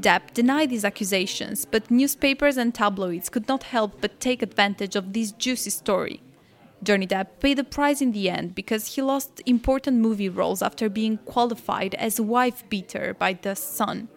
Depp 0.00 0.32
denied 0.32 0.70
these 0.70 0.84
accusations, 0.84 1.64
but 1.64 1.90
newspapers 1.90 2.56
and 2.56 2.74
tabloids 2.74 3.28
could 3.28 3.46
not 3.48 3.64
help 3.64 4.00
but 4.00 4.20
take 4.20 4.42
advantage 4.42 4.96
of 4.96 5.12
this 5.12 5.32
juicy 5.32 5.70
story. 5.70 6.22
Johnny 6.82 7.06
Depp 7.06 7.40
paid 7.40 7.58
the 7.58 7.64
price 7.64 8.00
in 8.00 8.12
the 8.12 8.30
end 8.30 8.54
because 8.54 8.94
he 8.94 9.02
lost 9.02 9.42
important 9.44 9.98
movie 9.98 10.30
roles 10.30 10.62
after 10.62 10.88
being 10.88 11.18
qualified 11.18 11.94
as 11.96 12.18
a 12.18 12.22
wife 12.22 12.66
beater 12.70 13.14
by 13.14 13.34
The 13.34 13.54
Sun. 13.54 14.08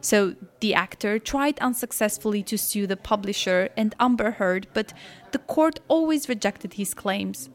So 0.00 0.36
the 0.60 0.74
actor 0.74 1.18
tried 1.18 1.58
unsuccessfully 1.58 2.42
to 2.44 2.56
sue 2.58 2.86
the 2.86 2.96
publisher 2.96 3.70
and 3.76 3.94
Amber 3.98 4.32
Heard, 4.32 4.68
but 4.74 4.92
the 5.32 5.38
court 5.38 5.80
always 5.88 6.28
rejected 6.28 6.74
his 6.74 6.94
claims. 6.94 7.50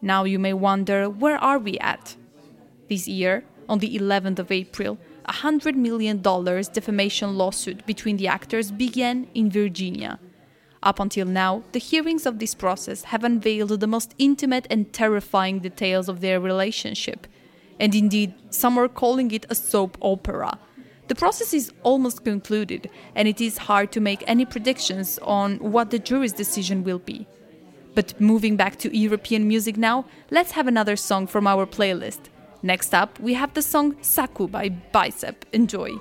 Now 0.00 0.24
you 0.24 0.38
may 0.38 0.54
wonder 0.54 1.10
where 1.10 1.36
are 1.36 1.58
we 1.58 1.78
at? 1.78 2.16
This 2.88 3.06
year, 3.06 3.44
on 3.68 3.80
the 3.80 3.98
11th 3.98 4.38
of 4.38 4.50
April, 4.50 4.98
a 5.30 5.32
$100 5.32 5.76
million 5.76 6.20
defamation 6.20 7.38
lawsuit 7.38 7.86
between 7.86 8.16
the 8.16 8.26
actors 8.26 8.72
began 8.72 9.28
in 9.32 9.48
Virginia. 9.48 10.18
Up 10.82 10.98
until 10.98 11.26
now, 11.26 11.62
the 11.70 11.78
hearings 11.78 12.26
of 12.26 12.40
this 12.40 12.52
process 12.52 13.04
have 13.04 13.22
unveiled 13.22 13.78
the 13.78 13.86
most 13.86 14.12
intimate 14.18 14.66
and 14.70 14.92
terrifying 14.92 15.60
details 15.60 16.08
of 16.08 16.20
their 16.20 16.40
relationship. 16.40 17.28
And 17.78 17.94
indeed, 17.94 18.34
some 18.50 18.76
are 18.76 18.88
calling 18.88 19.30
it 19.30 19.46
a 19.48 19.54
soap 19.54 19.96
opera. 20.02 20.58
The 21.06 21.14
process 21.14 21.54
is 21.54 21.72
almost 21.84 22.24
concluded, 22.24 22.90
and 23.14 23.28
it 23.28 23.40
is 23.40 23.68
hard 23.68 23.92
to 23.92 24.00
make 24.00 24.24
any 24.26 24.44
predictions 24.44 25.20
on 25.22 25.58
what 25.58 25.90
the 25.90 26.00
jury's 26.00 26.32
decision 26.32 26.82
will 26.82 26.98
be. 26.98 27.28
But 27.94 28.20
moving 28.20 28.56
back 28.56 28.78
to 28.78 28.96
European 28.96 29.46
music 29.46 29.76
now, 29.76 30.06
let's 30.30 30.52
have 30.52 30.66
another 30.66 30.96
song 30.96 31.28
from 31.28 31.46
our 31.46 31.66
playlist. 31.66 32.30
Next 32.62 32.94
up, 32.94 33.18
we 33.20 33.34
have 33.34 33.54
the 33.54 33.62
song 33.62 33.96
Saku 34.02 34.46
by 34.46 34.68
Bicep. 34.68 35.44
Enjoy. 35.52 35.98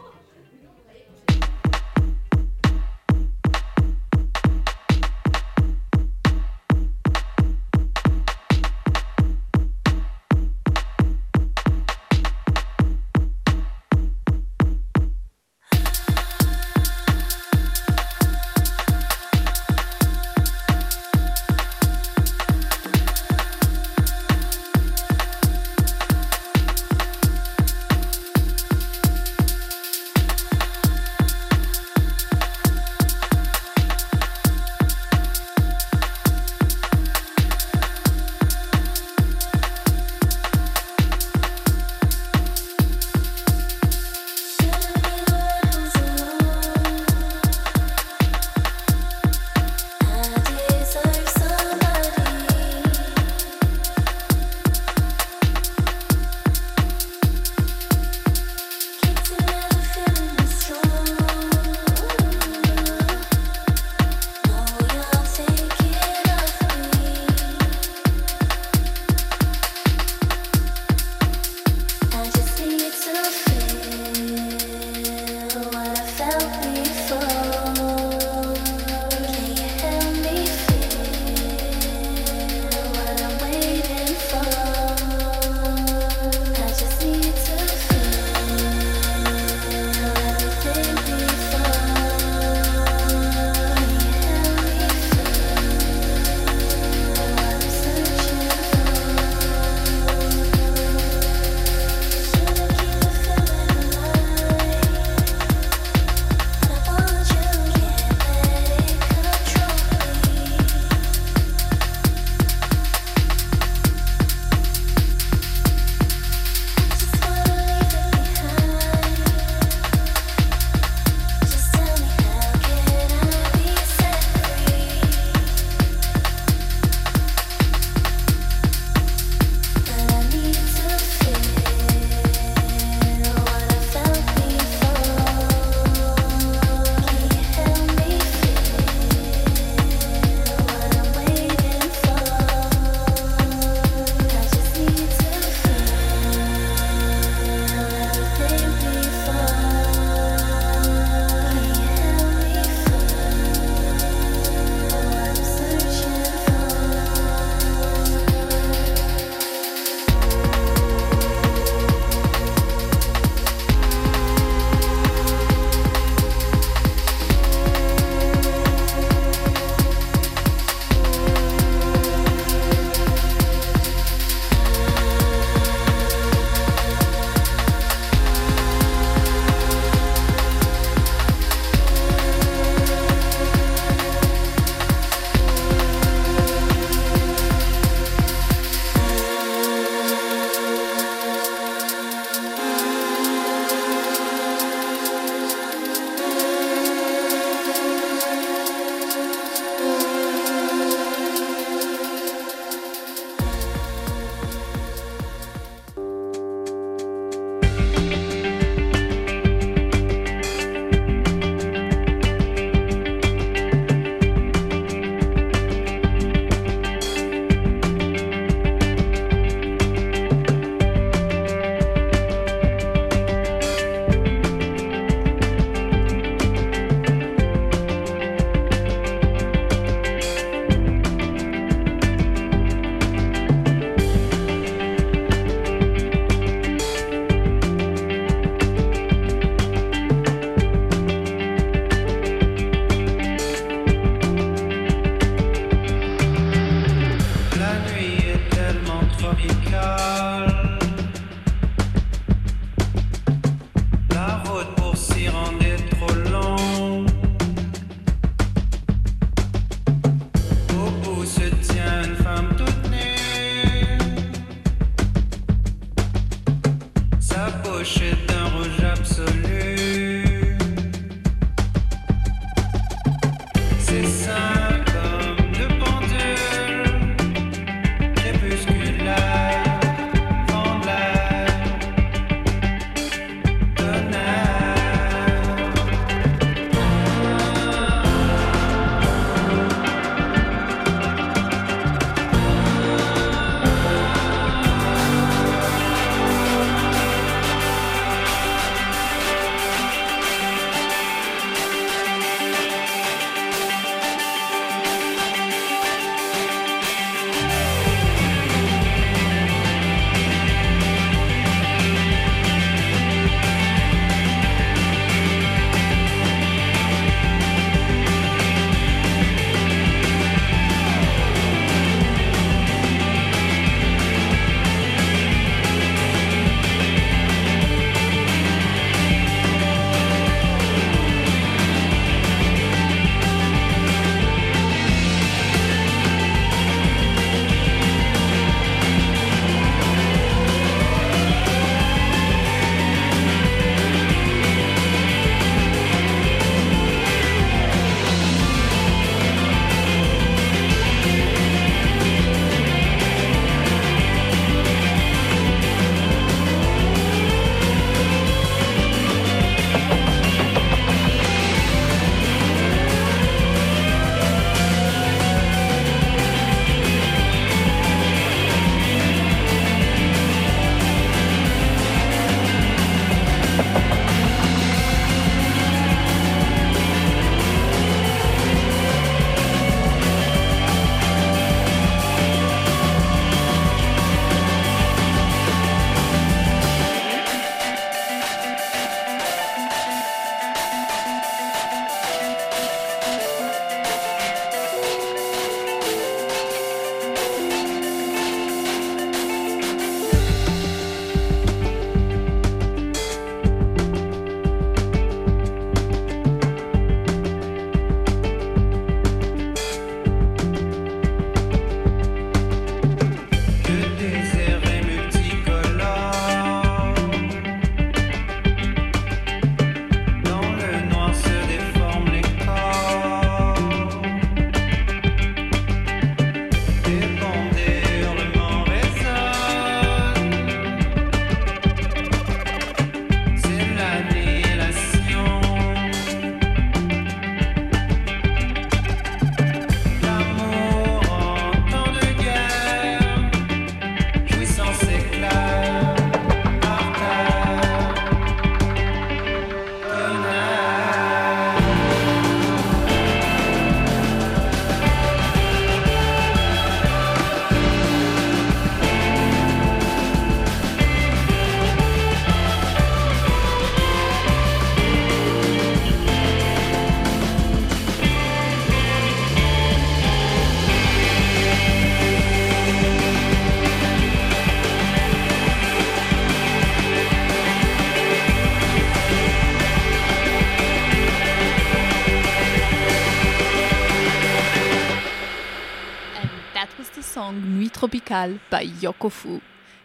Tropicale 487.90 488.40
by 488.50 488.66
Yokofu. 488.66 489.42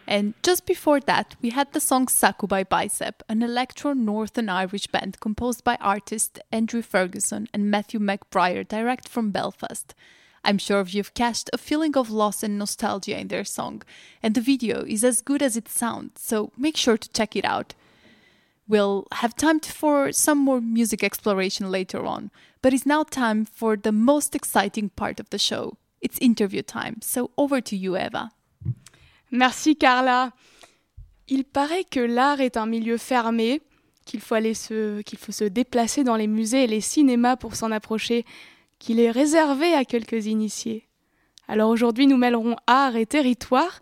And 0.07 0.35
just 0.43 0.67
before 0.67 0.99
that, 1.01 1.35
we 1.41 1.49
had 1.49 1.73
the 1.73 1.79
song 1.79 2.07
Saku 2.07 2.45
by 2.45 2.63
Bicep, 2.63 3.23
an 3.27 3.41
electro 3.41 3.93
Northern 3.93 4.49
Irish 4.49 4.85
band 4.87 5.19
composed 5.19 5.63
by 5.63 5.77
artists 5.81 6.39
Andrew 6.51 6.83
Ferguson 6.83 7.47
and 7.51 7.71
Matthew 7.71 7.99
McBriar, 7.99 8.67
direct 8.67 9.09
from 9.09 9.31
Belfast. 9.31 9.95
I'm 10.43 10.59
sure 10.59 10.85
you've 10.87 11.15
catched 11.15 11.49
a 11.51 11.57
feeling 11.57 11.97
of 11.97 12.11
loss 12.11 12.43
and 12.43 12.59
nostalgia 12.59 13.19
in 13.19 13.29
their 13.29 13.43
song, 13.43 13.81
and 14.21 14.35
the 14.35 14.41
video 14.41 14.83
is 14.83 15.03
as 15.03 15.21
good 15.21 15.41
as 15.41 15.57
it 15.57 15.67
sounds, 15.67 16.21
so 16.21 16.51
make 16.55 16.77
sure 16.77 16.97
to 16.97 17.09
check 17.09 17.35
it 17.35 17.45
out. 17.45 17.73
We'll 18.67 19.07
have 19.13 19.35
time 19.35 19.59
for 19.59 20.11
some 20.11 20.37
more 20.37 20.61
music 20.61 21.03
exploration 21.03 21.71
later 21.71 22.05
on, 22.05 22.29
but 22.61 22.73
it's 22.73 22.85
now 22.85 23.01
time 23.01 23.45
for 23.45 23.75
the 23.75 23.91
most 23.91 24.35
exciting 24.35 24.89
part 24.89 25.19
of 25.19 25.31
the 25.31 25.39
show. 25.39 25.77
It's 26.05 26.19
interview 26.21 26.61
time, 26.61 26.97
so 27.01 27.31
over 27.35 27.63
to 27.63 27.75
you, 27.75 27.95
Eva. 27.95 28.29
Merci 29.31 29.75
Carla. 29.75 30.33
Il 31.27 31.45
paraît 31.45 31.83
que 31.83 31.99
l'art 31.99 32.41
est 32.41 32.57
un 32.57 32.67
milieu 32.67 32.97
fermé, 32.97 33.63
qu'il 34.05 34.19
faut 34.19 34.35
aller 34.35 34.53
se, 34.53 35.01
qu'il 35.01 35.17
faut 35.17 35.31
se 35.31 35.45
déplacer 35.45 36.03
dans 36.03 36.15
les 36.15 36.27
musées 36.27 36.65
et 36.65 36.67
les 36.67 36.79
cinémas 36.79 37.37
pour 37.37 37.55
s'en 37.55 37.71
approcher, 37.71 38.23
qu'il 38.77 38.99
est 38.99 39.09
réservé 39.09 39.73
à 39.73 39.83
quelques 39.83 40.27
initiés. 40.27 40.87
Alors 41.47 41.71
aujourd'hui, 41.71 42.05
nous 42.05 42.17
mêlerons 42.17 42.55
art 42.67 42.95
et 42.97 43.07
territoire 43.07 43.79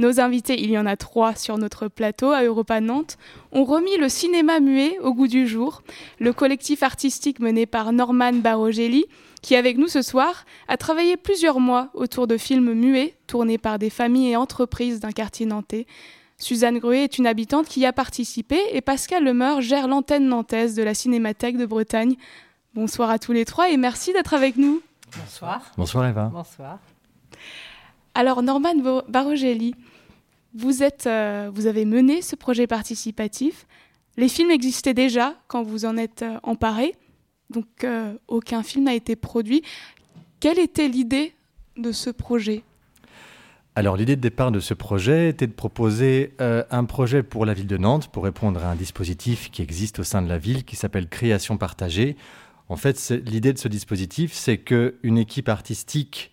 nos 0.00 0.18
invités, 0.18 0.58
il 0.58 0.70
y 0.70 0.78
en 0.78 0.86
a 0.86 0.96
trois 0.96 1.34
sur 1.34 1.58
notre 1.58 1.86
plateau 1.88 2.30
à 2.30 2.42
Europa 2.42 2.80
Nantes, 2.80 3.18
ont 3.52 3.64
remis 3.64 3.98
le 3.98 4.08
cinéma 4.08 4.58
muet 4.58 4.98
au 5.00 5.12
goût 5.12 5.28
du 5.28 5.46
jour. 5.46 5.82
Le 6.18 6.32
collectif 6.32 6.82
artistique 6.82 7.38
mené 7.38 7.66
par 7.66 7.92
Norman 7.92 8.32
Barogelli, 8.32 9.04
qui 9.42 9.56
avec 9.56 9.78
nous 9.78 9.88
ce 9.88 10.02
soir, 10.02 10.44
a 10.68 10.76
travaillé 10.76 11.16
plusieurs 11.16 11.60
mois 11.60 11.88
autour 11.94 12.26
de 12.26 12.36
films 12.36 12.74
muets 12.74 13.16
tournés 13.26 13.58
par 13.58 13.78
des 13.78 13.90
familles 13.90 14.32
et 14.32 14.36
entreprises 14.36 15.00
d'un 15.00 15.12
quartier 15.12 15.46
nantais. 15.46 15.86
Suzanne 16.38 16.78
Gruet 16.78 17.04
est 17.04 17.18
une 17.18 17.26
habitante 17.26 17.66
qui 17.66 17.80
y 17.80 17.86
a 17.86 17.92
participé 17.92 18.58
et 18.72 18.80
Pascal 18.80 19.24
Lemeur 19.24 19.60
gère 19.60 19.88
l'antenne 19.88 20.26
nantaise 20.26 20.74
de 20.74 20.82
la 20.82 20.94
Cinémathèque 20.94 21.58
de 21.58 21.66
Bretagne. 21.66 22.16
Bonsoir 22.74 23.10
à 23.10 23.18
tous 23.18 23.32
les 23.32 23.44
trois 23.44 23.68
et 23.68 23.76
merci 23.76 24.12
d'être 24.12 24.32
avec 24.32 24.56
nous. 24.56 24.80
Bonsoir. 25.16 25.60
Bonsoir 25.76 26.06
Eva. 26.06 26.30
Bonsoir. 26.32 26.78
Alors 28.14 28.42
Norman 28.42 29.02
Barogelli, 29.08 29.74
vous, 30.54 30.82
êtes, 30.82 31.06
euh, 31.06 31.50
vous 31.52 31.66
avez 31.66 31.84
mené 31.84 32.22
ce 32.22 32.36
projet 32.36 32.66
participatif. 32.66 33.66
Les 34.16 34.28
films 34.28 34.50
existaient 34.50 34.94
déjà 34.94 35.34
quand 35.46 35.62
vous 35.62 35.84
en 35.84 35.96
êtes 35.96 36.22
euh, 36.22 36.38
emparé, 36.42 36.94
donc 37.50 37.66
euh, 37.84 38.14
aucun 38.28 38.62
film 38.62 38.84
n'a 38.84 38.94
été 38.94 39.16
produit. 39.16 39.62
Quelle 40.40 40.58
était 40.58 40.88
l'idée 40.88 41.34
de 41.76 41.92
ce 41.92 42.10
projet? 42.10 42.62
Alors 43.76 43.96
l'idée 43.96 44.16
de 44.16 44.20
départ 44.20 44.50
de 44.50 44.60
ce 44.60 44.74
projet 44.74 45.28
était 45.28 45.46
de 45.46 45.52
proposer 45.52 46.34
un 46.38 46.84
projet 46.84 47.22
pour 47.22 47.46
la 47.46 47.54
ville 47.54 47.68
de 47.68 47.76
Nantes 47.76 48.08
pour 48.08 48.24
répondre 48.24 48.64
à 48.64 48.70
un 48.70 48.74
dispositif 48.74 49.50
qui 49.50 49.62
existe 49.62 50.00
au 50.00 50.02
sein 50.02 50.22
de 50.22 50.28
la 50.28 50.38
ville 50.38 50.64
qui 50.64 50.74
s'appelle 50.74 51.08
Création 51.08 51.56
partagée. 51.56 52.16
En 52.68 52.76
fait, 52.76 53.12
l'idée 53.26 53.52
de 53.52 53.58
ce 53.58 53.68
dispositif, 53.68 54.32
c'est 54.32 54.58
qu'une 54.58 55.18
équipe 55.18 55.48
artistique 55.48 56.32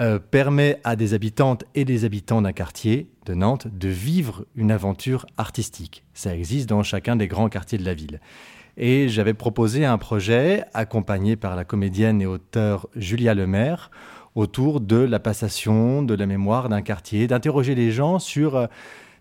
euh, 0.00 0.18
permet 0.18 0.80
à 0.82 0.96
des 0.96 1.12
habitantes 1.12 1.64
et 1.74 1.84
des 1.84 2.06
habitants 2.06 2.40
d'un 2.40 2.54
quartier 2.54 3.10
de 3.26 3.34
Nantes 3.34 3.66
de 3.70 3.88
vivre 3.88 4.46
une 4.56 4.70
aventure 4.70 5.26
artistique. 5.36 6.04
Ça 6.14 6.34
existe 6.34 6.70
dans 6.70 6.82
chacun 6.82 7.16
des 7.16 7.28
grands 7.28 7.50
quartiers 7.50 7.76
de 7.76 7.84
la 7.84 7.92
ville. 7.92 8.18
Et 8.76 9.08
j'avais 9.08 9.34
proposé 9.34 9.84
un 9.84 9.98
projet 9.98 10.64
accompagné 10.74 11.36
par 11.36 11.56
la 11.56 11.64
comédienne 11.64 12.22
et 12.22 12.26
auteure 12.26 12.88
Julia 12.96 13.34
Lemaire 13.34 13.90
autour 14.34 14.80
de 14.80 14.96
la 14.96 15.18
passation 15.18 16.02
de 16.02 16.14
la 16.14 16.26
mémoire 16.26 16.68
d'un 16.68 16.82
quartier, 16.82 17.26
d'interroger 17.26 17.74
les 17.74 17.90
gens 17.90 18.18
sur, 18.18 18.56
euh, 18.56 18.66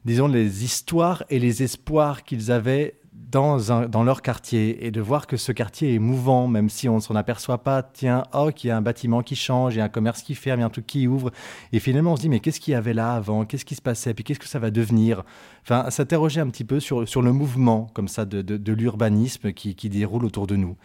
disons, 0.06 0.28
les 0.28 0.64
histoires 0.64 1.24
et 1.30 1.40
les 1.40 1.64
espoirs 1.64 2.24
qu'ils 2.24 2.52
avaient 2.52 2.99
dans, 3.32 4.04
leur 4.04 4.22
quartier 4.22 4.86
et 4.86 4.92
de 4.92 5.02
voir 5.02 5.28
que 5.28 5.38
ce 5.38 5.52
quartier 5.52 5.94
est 5.94 6.00
mouvant, 6.00 6.48
même 6.48 6.70
si 6.70 6.90
on 6.90 6.96
ne 6.96 7.00
s'en 7.00 7.16
aperçoit 7.16 7.60
pas. 7.64 7.84
Tiens, 7.84 8.24
oh, 8.34 8.50
il 8.64 8.68
y 8.68 8.72
a 8.72 8.78
un 8.78 8.82
bâtiment 8.82 9.22
qui 9.22 9.36
change, 9.36 9.76
il 9.76 9.80
y 9.80 9.82
a 9.82 9.84
un 9.84 9.90
commerce 9.90 10.22
qui 10.22 10.36
ferme, 10.36 10.60
il 10.60 10.62
y 10.62 10.64
a 10.64 10.68
un 10.68 10.72
truc 10.72 10.88
qui 10.88 11.08
ouvre. 11.08 11.32
Et 11.72 11.80
finalement, 11.80 12.14
on 12.14 12.16
se 12.16 12.22
dit, 12.22 12.30
mais 12.30 12.40
qu'est-ce 12.40 12.60
qu'il 12.60 12.72
y 12.72 12.76
avait 12.76 12.94
là 12.94 13.14
avant? 13.14 13.46
Qu'est-ce 13.46 13.66
qui 13.66 13.76
se 13.76 13.82
passait? 13.82 14.14
Puis 14.14 14.24
qu'est-ce 14.24 14.40
que 14.40 14.48
ça 14.48 14.60
va 14.60 14.72
devenir? 14.72 15.24
Enfin, 15.64 15.90
s'interroger 15.90 16.42
un 16.42 16.48
petit 16.50 16.64
peu 16.64 16.80
sur, 16.80 17.08
sur 17.08 17.22
le 17.22 17.32
mouvement, 17.32 17.90
comme 17.94 18.08
ça, 18.08 18.26
de, 18.26 18.42
de, 18.42 18.74
l'urbanisme 18.74 19.52
qui, 19.54 19.76
qui 19.76 19.90
déroule 19.90 20.26
autour 20.26 20.48
de 20.48 20.56
nous. 20.56 20.76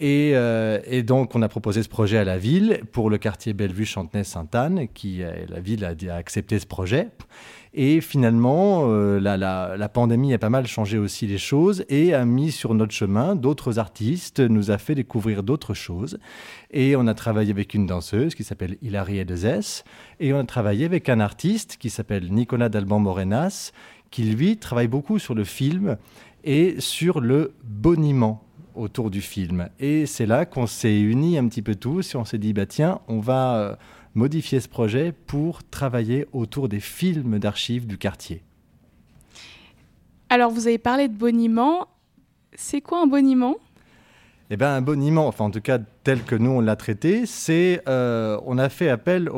Et, 0.00 0.32
euh, 0.34 0.80
et, 0.86 1.02
donc, 1.02 1.34
on 1.34 1.42
a 1.42 1.48
proposé 1.48 1.82
ce 1.82 1.88
projet 1.88 2.18
à 2.18 2.24
la 2.24 2.36
ville 2.36 2.80
pour 2.92 3.10
le 3.10 3.18
quartier 3.18 3.52
Bellevue-Chantenay-Sainte-Anne, 3.52 4.88
qui 4.92 5.22
la 5.48 5.60
ville 5.60 5.84
a, 5.84 5.94
a, 6.12 6.16
accepté 6.16 6.58
ce 6.58 6.66
projet. 6.66 7.08
Et 7.76 8.00
finalement, 8.00 8.84
euh, 8.86 9.18
la, 9.18 9.88
pandémie 9.88 10.32
a 10.32 10.38
pas 10.38 10.48
mal 10.48 10.64
changé 10.68 10.96
aussi 10.96 11.26
les 11.26 11.38
choses 11.38 11.84
et 11.88 12.14
a 12.14 12.24
mis 12.24 12.52
sur 12.52 12.72
notre 12.72 12.92
chemin 12.92 13.34
d'autres 13.34 13.80
artistes, 13.80 14.38
nous 14.38 14.70
a 14.70 14.78
fait 14.78 14.94
découvrir 14.94 15.42
d'autres 15.42 15.74
choses. 15.74 16.20
Et 16.70 16.94
on 16.94 17.08
a 17.08 17.14
travaillé 17.14 17.50
avec 17.50 17.74
une 17.74 17.86
danseuse 17.86 18.36
qui 18.36 18.44
s'appelle 18.44 18.76
Hilary 18.80 19.18
Edezes. 19.18 19.82
Et 20.20 20.32
on 20.32 20.38
a 20.38 20.44
travaillé 20.44 20.84
avec 20.84 21.08
un 21.08 21.18
artiste 21.18 21.76
qui 21.76 21.90
s'appelle 21.90 22.32
Nicolas 22.32 22.68
Dalban 22.68 23.00
Morenas, 23.00 23.72
qui 24.12 24.22
lui 24.22 24.56
travaille 24.56 24.88
beaucoup 24.88 25.18
sur 25.18 25.34
le 25.34 25.42
film 25.42 25.96
et 26.44 26.76
sur 26.78 27.20
le 27.20 27.54
boniment 27.64 28.44
autour 28.76 29.10
du 29.10 29.20
film. 29.20 29.68
Et 29.80 30.06
c'est 30.06 30.26
là 30.26 30.46
qu'on 30.46 30.68
s'est 30.68 31.00
unis 31.00 31.38
un 31.38 31.48
petit 31.48 31.62
peu 31.62 31.74
tous 31.74 32.14
et 32.14 32.18
on 32.18 32.24
s'est 32.24 32.38
dit, 32.38 32.52
bah 32.52 32.66
tiens, 32.66 33.00
on 33.08 33.18
va 33.18 33.78
modifier 34.14 34.60
ce 34.60 34.68
projet 34.68 35.12
pour 35.12 35.64
travailler 35.64 36.26
autour 36.32 36.68
des 36.68 36.80
films 36.80 37.38
d'archives 37.38 37.86
du 37.86 37.98
quartier. 37.98 38.42
Alors, 40.28 40.50
vous 40.50 40.66
avez 40.66 40.78
parlé 40.78 41.08
de 41.08 41.16
boniment. 41.16 41.88
C'est 42.54 42.80
quoi 42.80 43.02
un 43.02 43.06
boniment? 43.06 43.56
Eh 44.50 44.56
bien, 44.56 44.74
un 44.74 44.82
boniment, 44.82 45.26
enfin 45.26 45.44
en 45.44 45.50
tout 45.50 45.62
cas 45.62 45.78
tel 45.78 46.22
que 46.22 46.34
nous 46.34 46.50
on 46.50 46.60
l'a 46.60 46.76
traité, 46.76 47.24
c'est 47.24 47.80
euh, 47.88 48.38
on 48.44 48.58
a 48.58 48.68
fait 48.68 48.90
appel 48.90 49.30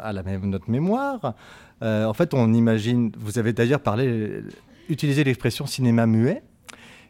à 0.00 0.12
la 0.12 0.22
même, 0.22 0.48
notre 0.48 0.70
mémoire. 0.70 1.34
Euh, 1.82 2.06
en 2.06 2.14
fait, 2.14 2.32
on 2.32 2.54
imagine. 2.54 3.12
Vous 3.18 3.38
avez 3.38 3.52
d'ailleurs 3.52 3.80
parlé, 3.80 4.42
utilisé 4.88 5.24
l'expression 5.24 5.66
cinéma 5.66 6.06
muet, 6.06 6.42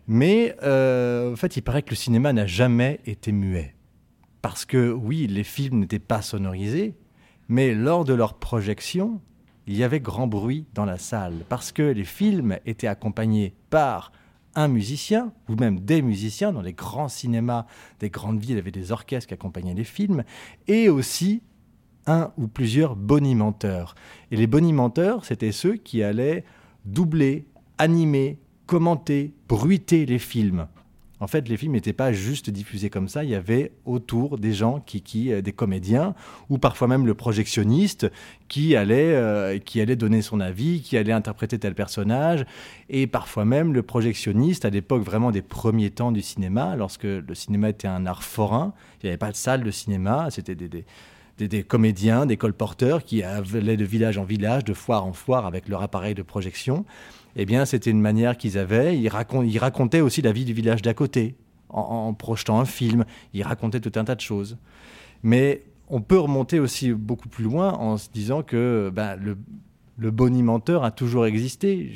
mais 0.09 0.57
euh, 0.65 1.33
en 1.33 1.37
fait, 1.37 1.57
il 1.57 1.63
paraît 1.63 1.83
que 1.83 1.91
le 1.91 1.97
cinéma 1.97 2.33
n'a 2.33 2.47
jamais 2.47 3.01
été 3.07 3.31
muet, 3.31 3.75
parce 4.43 4.65
que 4.65 4.91
oui, 4.91 5.29
les 5.29 5.45
films 5.45 5.79
n'étaient 5.79 6.01
pas 6.01 6.23
sonorisés, 6.23 6.95
mais 7.49 7.75
lors 7.75 8.05
de 8.05 8.15
leur 8.15 8.35
projection, 8.35 9.21
il 9.67 9.77
y 9.77 9.85
avait 9.85 10.01
grand 10.01 10.27
bruit 10.27 10.67
dans 10.75 10.85
la 10.85 10.99
salle 10.99 11.45
parce 11.49 11.73
que 11.73 11.83
les 11.83 12.05
films 12.05 12.59
étaient 12.67 12.87
accompagnés 12.87 13.55
par 13.71 14.13
un 14.55 14.69
musicien 14.69 15.33
ou 15.49 15.55
même 15.55 15.81
des 15.81 16.03
musiciens 16.03 16.53
dans 16.53 16.63
les 16.63 16.73
grands 16.73 17.09
cinémas 17.09 17.67
des 18.01 18.11
grandes 18.11 18.41
villes, 18.41 18.53
il 18.53 18.57
y 18.57 18.61
avait 18.61 18.71
des 18.71 18.93
orchestres 18.93 19.29
qui 19.29 19.35
accompagnaient 19.35 19.75
les 19.75 19.85
films 19.85 20.25
et 20.67 20.89
aussi 20.89 21.43
un 22.07 22.33
ou 22.37 22.47
plusieurs 22.49 22.97
bonimenteurs. 22.97 23.95
Et 24.31 24.37
les 24.37 24.47
bonimenteurs, 24.47 25.25
c'était 25.25 25.53
ceux 25.53 25.75
qui 25.75 26.03
allaient 26.03 26.45
doubler, 26.85 27.47
animer, 27.79 28.39
commenter, 28.67 29.35
bruiter 29.49 30.07
les 30.07 30.19
films. 30.19 30.69
En 31.19 31.27
fait, 31.27 31.49
les 31.49 31.57
films 31.57 31.73
n'étaient 31.73 31.95
pas 31.95 32.13
juste 32.13 32.51
diffusés 32.51 32.91
comme 32.91 33.09
ça. 33.09 33.25
Il 33.25 33.31
y 33.31 33.35
avait 33.35 33.73
autour 33.85 34.39
des 34.39 34.53
gens 34.53 34.81
qui, 34.81 35.01
qui 35.01 35.33
euh, 35.33 35.41
des 35.41 35.53
comédiens, 35.53 36.15
ou 36.51 36.59
parfois 36.59 36.89
même 36.89 37.07
le 37.07 37.15
projectionniste 37.15 38.11
qui 38.49 38.77
allait, 38.77 39.15
euh, 39.15 39.59
qui 39.59 39.81
allait 39.81 39.97
donner 39.97 40.21
son 40.21 40.41
avis, 40.41 40.83
qui 40.83 40.97
allait 40.97 41.13
interpréter 41.13 41.59
tel 41.59 41.75
personnage, 41.75 42.45
et 42.91 43.07
parfois 43.07 43.45
même 43.45 43.73
le 43.73 43.83
projectionniste 43.83 44.65
à 44.65 44.71
l'époque 44.71 45.03
vraiment 45.03 45.31
des 45.31 45.43
premiers 45.43 45.91
temps 45.91 46.13
du 46.13 46.23
cinéma, 46.23 46.77
lorsque 46.77 47.05
le 47.05 47.35
cinéma 47.35 47.71
était 47.71 47.89
un 47.89 48.05
art 48.07 48.23
forain. 48.23 48.75
Il 49.03 49.07
n'y 49.07 49.11
avait 49.11 49.19
pas 49.19 49.31
de 49.31 49.37
salle 49.37 49.63
de 49.63 49.71
cinéma. 49.71 50.29
C'était 50.31 50.55
des, 50.55 50.69
des 50.69 50.85
des, 51.39 51.63
comédiens, 51.63 52.27
des 52.27 52.37
colporteurs 52.37 53.05
qui 53.05 53.23
allaient 53.23 53.77
de 53.77 53.85
village 53.85 54.19
en 54.19 54.25
village, 54.25 54.65
de 54.65 54.73
foire 54.73 55.05
en 55.05 55.13
foire 55.13 55.47
avec 55.47 55.69
leur 55.69 55.83
appareil 55.83 56.15
de 56.15 56.23
projection 56.23 56.85
eh 57.39 57.45
bien, 57.45 57.67
c'était 57.67 57.91
une 57.91 58.01
manière 58.01 58.39
qu'ils 58.39 58.57
avaient. 58.57 58.99
Ils, 58.99 59.09
racontaient 59.09 60.01
aussi 60.01 60.23
la 60.23 60.33
vie 60.33 60.47
du 60.47 60.55
village 60.55 60.81
d'à 60.81 60.95
côté, 60.95 61.37
en, 61.69 62.15
projetant 62.15 62.59
un 62.59 62.65
film. 62.65 63.05
Ils 63.35 63.43
racontaient 63.43 63.81
tout 63.81 63.93
un 63.99 64.05
tas 64.05 64.15
de 64.15 64.23
choses. 64.23 64.57
Mais 65.23 65.63
on 65.89 66.01
peut 66.01 66.19
remonter 66.19 66.59
aussi 66.59 66.93
beaucoup 66.93 67.29
plus 67.29 67.45
loin 67.45 67.75
en 67.75 67.99
se 67.99 68.09
disant 68.11 68.43
que 68.43 68.91
ben, 68.93 69.17
le, 69.17 70.11
bonimenteur 70.11 70.83
a 70.83 70.91
toujours 70.91 71.27
existé. 71.27 71.93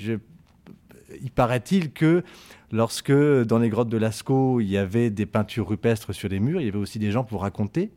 il 1.23 1.31
paraît-il 1.31 1.91
que 1.93 2.23
lorsque 2.71 3.13
dans 3.13 3.59
les 3.59 3.71
grottes 3.71 3.89
de 3.89 3.97
Lascaux, 3.97 4.61
il 4.61 4.69
y 4.69 4.77
avait 4.77 5.09
des 5.09 5.27
peintures 5.27 5.69
rupestres 5.69 6.15
sur 6.15 6.29
les 6.29 6.39
murs, 6.39 6.61
il 6.61 6.67
y 6.67 6.69
avait 6.69 6.79
aussi 6.79 6.99
des 6.99 7.11
gens 7.11 7.25
pour 7.25 7.43
raconter 7.43 7.91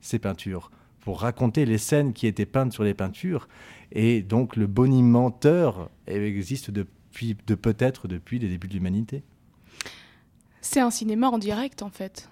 ces 0.00 0.18
peintures, 0.18 0.70
pour 1.00 1.20
raconter 1.20 1.66
les 1.66 1.78
scènes 1.78 2.14
qui 2.14 2.26
étaient 2.26 2.46
peintes 2.46 2.72
sur 2.72 2.84
les 2.84 2.94
peintures. 2.94 3.48
Et 3.92 4.22
donc 4.22 4.56
le 4.56 4.66
bonimenteur 4.66 5.90
existe 6.06 6.70
depuis, 6.70 7.36
de 7.46 7.54
peut-être 7.54 8.08
depuis 8.08 8.38
les 8.38 8.48
débuts 8.48 8.68
de 8.68 8.74
l'humanité. 8.74 9.22
C'est 10.60 10.80
un 10.80 10.90
cinéma 10.90 11.28
en 11.28 11.38
direct 11.38 11.82
en 11.82 11.90
fait. 11.90 12.28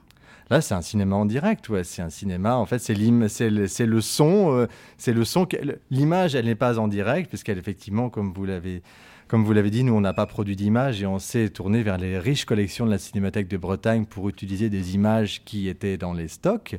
Là, 0.51 0.63
c'est 0.63 0.73
un 0.75 0.81
cinéma 0.81 1.15
en 1.17 1.27
direct, 1.27 1.69
ouais. 1.69 1.85
C'est 1.85 2.01
un 2.01 2.09
cinéma, 2.09 2.57
en 2.57 2.65
fait, 2.65 2.79
c'est 2.79 2.95
le, 2.95 3.87
le 3.87 4.01
son, 4.01 4.55
euh, 4.57 4.67
c'est 4.97 5.13
le 5.13 5.25
son. 5.27 5.45
que- 5.45 5.59
L'image, 5.91 6.35
elle 6.35 6.47
n'est 6.47 6.55
pas 6.55 6.79
en 6.79 6.89
direct, 6.89 7.29
puisqu'elle, 7.29 7.59
effectivement, 7.59 8.09
comme 8.09 8.33
vous 8.33 8.47
l'avez, 8.47 8.83
comme 9.27 9.45
vous 9.45 9.53
l'avez 9.53 9.69
dit, 9.69 9.85
nous, 9.85 9.93
on 9.93 10.01
n'a 10.01 10.15
pas 10.15 10.25
produit 10.25 10.57
d'image 10.57 11.03
et 11.03 11.07
on 11.07 11.19
s'est 11.19 11.51
tourné 11.51 11.83
vers 11.83 11.99
les 11.99 12.19
riches 12.19 12.47
collections 12.47 12.87
de 12.87 12.91
la 12.91 12.97
Cinémathèque 12.97 13.49
de 13.49 13.59
Bretagne 13.59 14.07
pour 14.07 14.27
utiliser 14.31 14.71
des 14.71 14.95
images 14.95 15.45
qui 15.45 15.69
étaient 15.69 15.99
dans 15.99 16.15
les 16.15 16.29
stocks. 16.29 16.79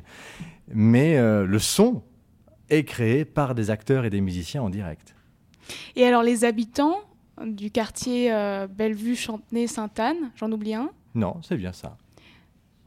Mais 0.74 1.16
euh, 1.16 1.46
le 1.46 1.58
son 1.60 2.02
est 2.70 2.84
créé 2.84 3.24
par 3.24 3.54
des 3.54 3.70
acteurs 3.70 4.04
et 4.04 4.10
des 4.10 4.20
musiciens 4.20 4.62
en 4.62 4.70
direct. 4.70 5.14
Et 5.96 6.04
alors 6.06 6.22
les 6.22 6.44
habitants 6.44 6.96
du 7.44 7.70
quartier 7.70 8.32
euh, 8.32 8.66
Bellevue, 8.66 9.16
Chantenay, 9.16 9.66
Sainte-Anne, 9.66 10.30
j'en 10.36 10.50
oublie 10.52 10.74
un, 10.74 10.90
Non, 11.14 11.36
c'est 11.42 11.56
bien 11.56 11.72
ça. 11.72 11.96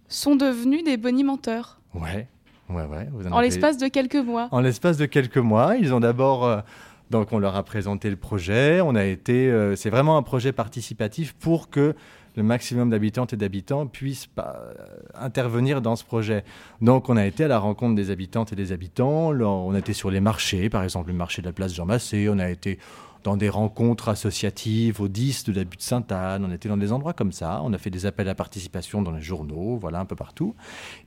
sont 0.08 0.36
devenus 0.36 0.84
des 0.84 0.98
bonimenteurs 0.98 1.80
Ouais, 1.94 2.28
ouais, 2.70 2.86
ouais. 2.86 3.08
vous 3.12 3.28
en 3.28 3.32
en 3.32 3.38
avez- 3.38 3.48
l'espace 3.48 3.78
de 3.78 3.88
quelques 3.88 4.16
mois. 4.16 4.48
En 4.52 4.60
l'espace 4.62 4.98
de 4.98 5.06
quelques 5.06 5.38
mois, 5.38 5.76
ils 5.78 5.94
ont 5.94 6.00
d'abord. 6.00 6.46
euh, 6.46 6.62
donc, 7.10 7.32
on 7.32 7.38
leur 7.38 7.56
a 7.56 7.64
présenté 7.64 8.10
le 8.10 8.16
projet. 8.16 8.82
On 8.82 8.96
a 8.96 9.04
été. 9.06 9.48
euh, 9.52 9.76
c'est 9.76 9.90
vraiment 9.92 10.18
un 10.18 10.24
projet 10.24 10.52
participatif 10.52 11.34
pour 11.34 11.70
que 11.70 11.96
le 12.36 12.44
maximum 12.44 12.90
d'habitantes 12.90 13.34
et 13.34 13.38
d'habitants 13.38 13.86
puissent 13.88 14.28
euh, 14.40 14.74
intervenir 15.16 15.82
dans 15.82 15.96
ce 15.96 16.04
projet. 16.04 16.44
Donc, 16.82 17.10
on 17.10 17.18
a 17.18 17.26
été 17.26 17.44
à 17.44 17.48
la 17.48 17.60
rencontre 17.60 17.96
des 17.96 18.10
habitantes 18.12 18.52
et 18.54 18.56
des 18.56 18.72
habitants. 18.72 19.30
On 19.32 19.74
a 19.74 19.80
été 19.80 19.94
sur 19.94 20.10
les 20.12 20.20
marchés, 20.20 20.70
par 20.70 20.84
exemple 20.84 21.10
le 21.10 21.14
marché 21.18 21.42
de 21.42 21.48
la 21.48 21.54
place 21.54 21.74
Jean 21.74 21.86
Massé. 21.86 22.28
On 22.30 22.40
a 22.40 22.50
été 22.50 22.80
dans 23.24 23.38
des 23.38 23.48
rencontres 23.48 24.10
associatives 24.10 25.00
au 25.00 25.08
10 25.08 25.46
de 25.46 25.54
la 25.54 25.64
butte 25.64 25.82
Sainte-Anne. 25.82 26.44
On 26.46 26.52
était 26.52 26.68
dans 26.68 26.76
des 26.76 26.92
endroits 26.92 27.14
comme 27.14 27.32
ça. 27.32 27.62
On 27.64 27.72
a 27.72 27.78
fait 27.78 27.90
des 27.90 28.06
appels 28.06 28.28
à 28.28 28.36
participation 28.36 29.02
dans 29.02 29.12
les 29.12 29.22
journaux, 29.22 29.78
voilà, 29.80 30.00
un 30.02 30.06
peu 30.06 30.16
partout. 30.18 30.56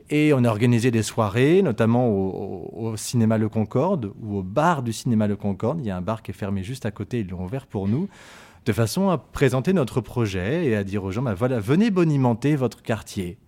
Et 0.09 0.33
on 0.33 0.43
a 0.45 0.49
organisé 0.49 0.91
des 0.91 1.03
soirées, 1.03 1.61
notamment 1.61 2.09
au- 2.09 2.71
au 2.75 2.97
cinéma 2.97 3.37
Le 3.37 3.51
Concorde 3.51 4.13
ou 4.23 4.39
au 4.39 4.43
bar 4.43 4.83
du 4.83 4.95
cinéma 4.95 5.27
Le 5.27 5.37
Concorde. 5.37 5.79
Il 5.81 5.87
y 5.87 5.91
a 5.91 5.97
un 5.97 6.01
bar 6.01 6.23
qui 6.23 6.31
est 6.31 6.35
fermé 6.35 6.63
juste 6.63 6.87
à 6.87 6.91
côté, 6.91 7.21
ils 7.21 7.29
l'ont 7.29 7.45
ouvert 7.45 7.67
pour 7.67 7.87
nous, 7.87 8.09
de 8.67 8.73
façon 8.73 9.09
à 9.11 9.19
présenter 9.19 9.73
notre 9.73 10.01
projet 10.01 10.67
et 10.67 10.77
à 10.77 10.85
dire 10.85 11.05
aux 11.05 11.13
gens, 11.13 11.23
bah 11.23 11.35
voilà, 11.35 11.61
venez 11.61 11.91
bonimenter 11.91 12.57
votre 12.57 12.83
quartier. 12.83 13.39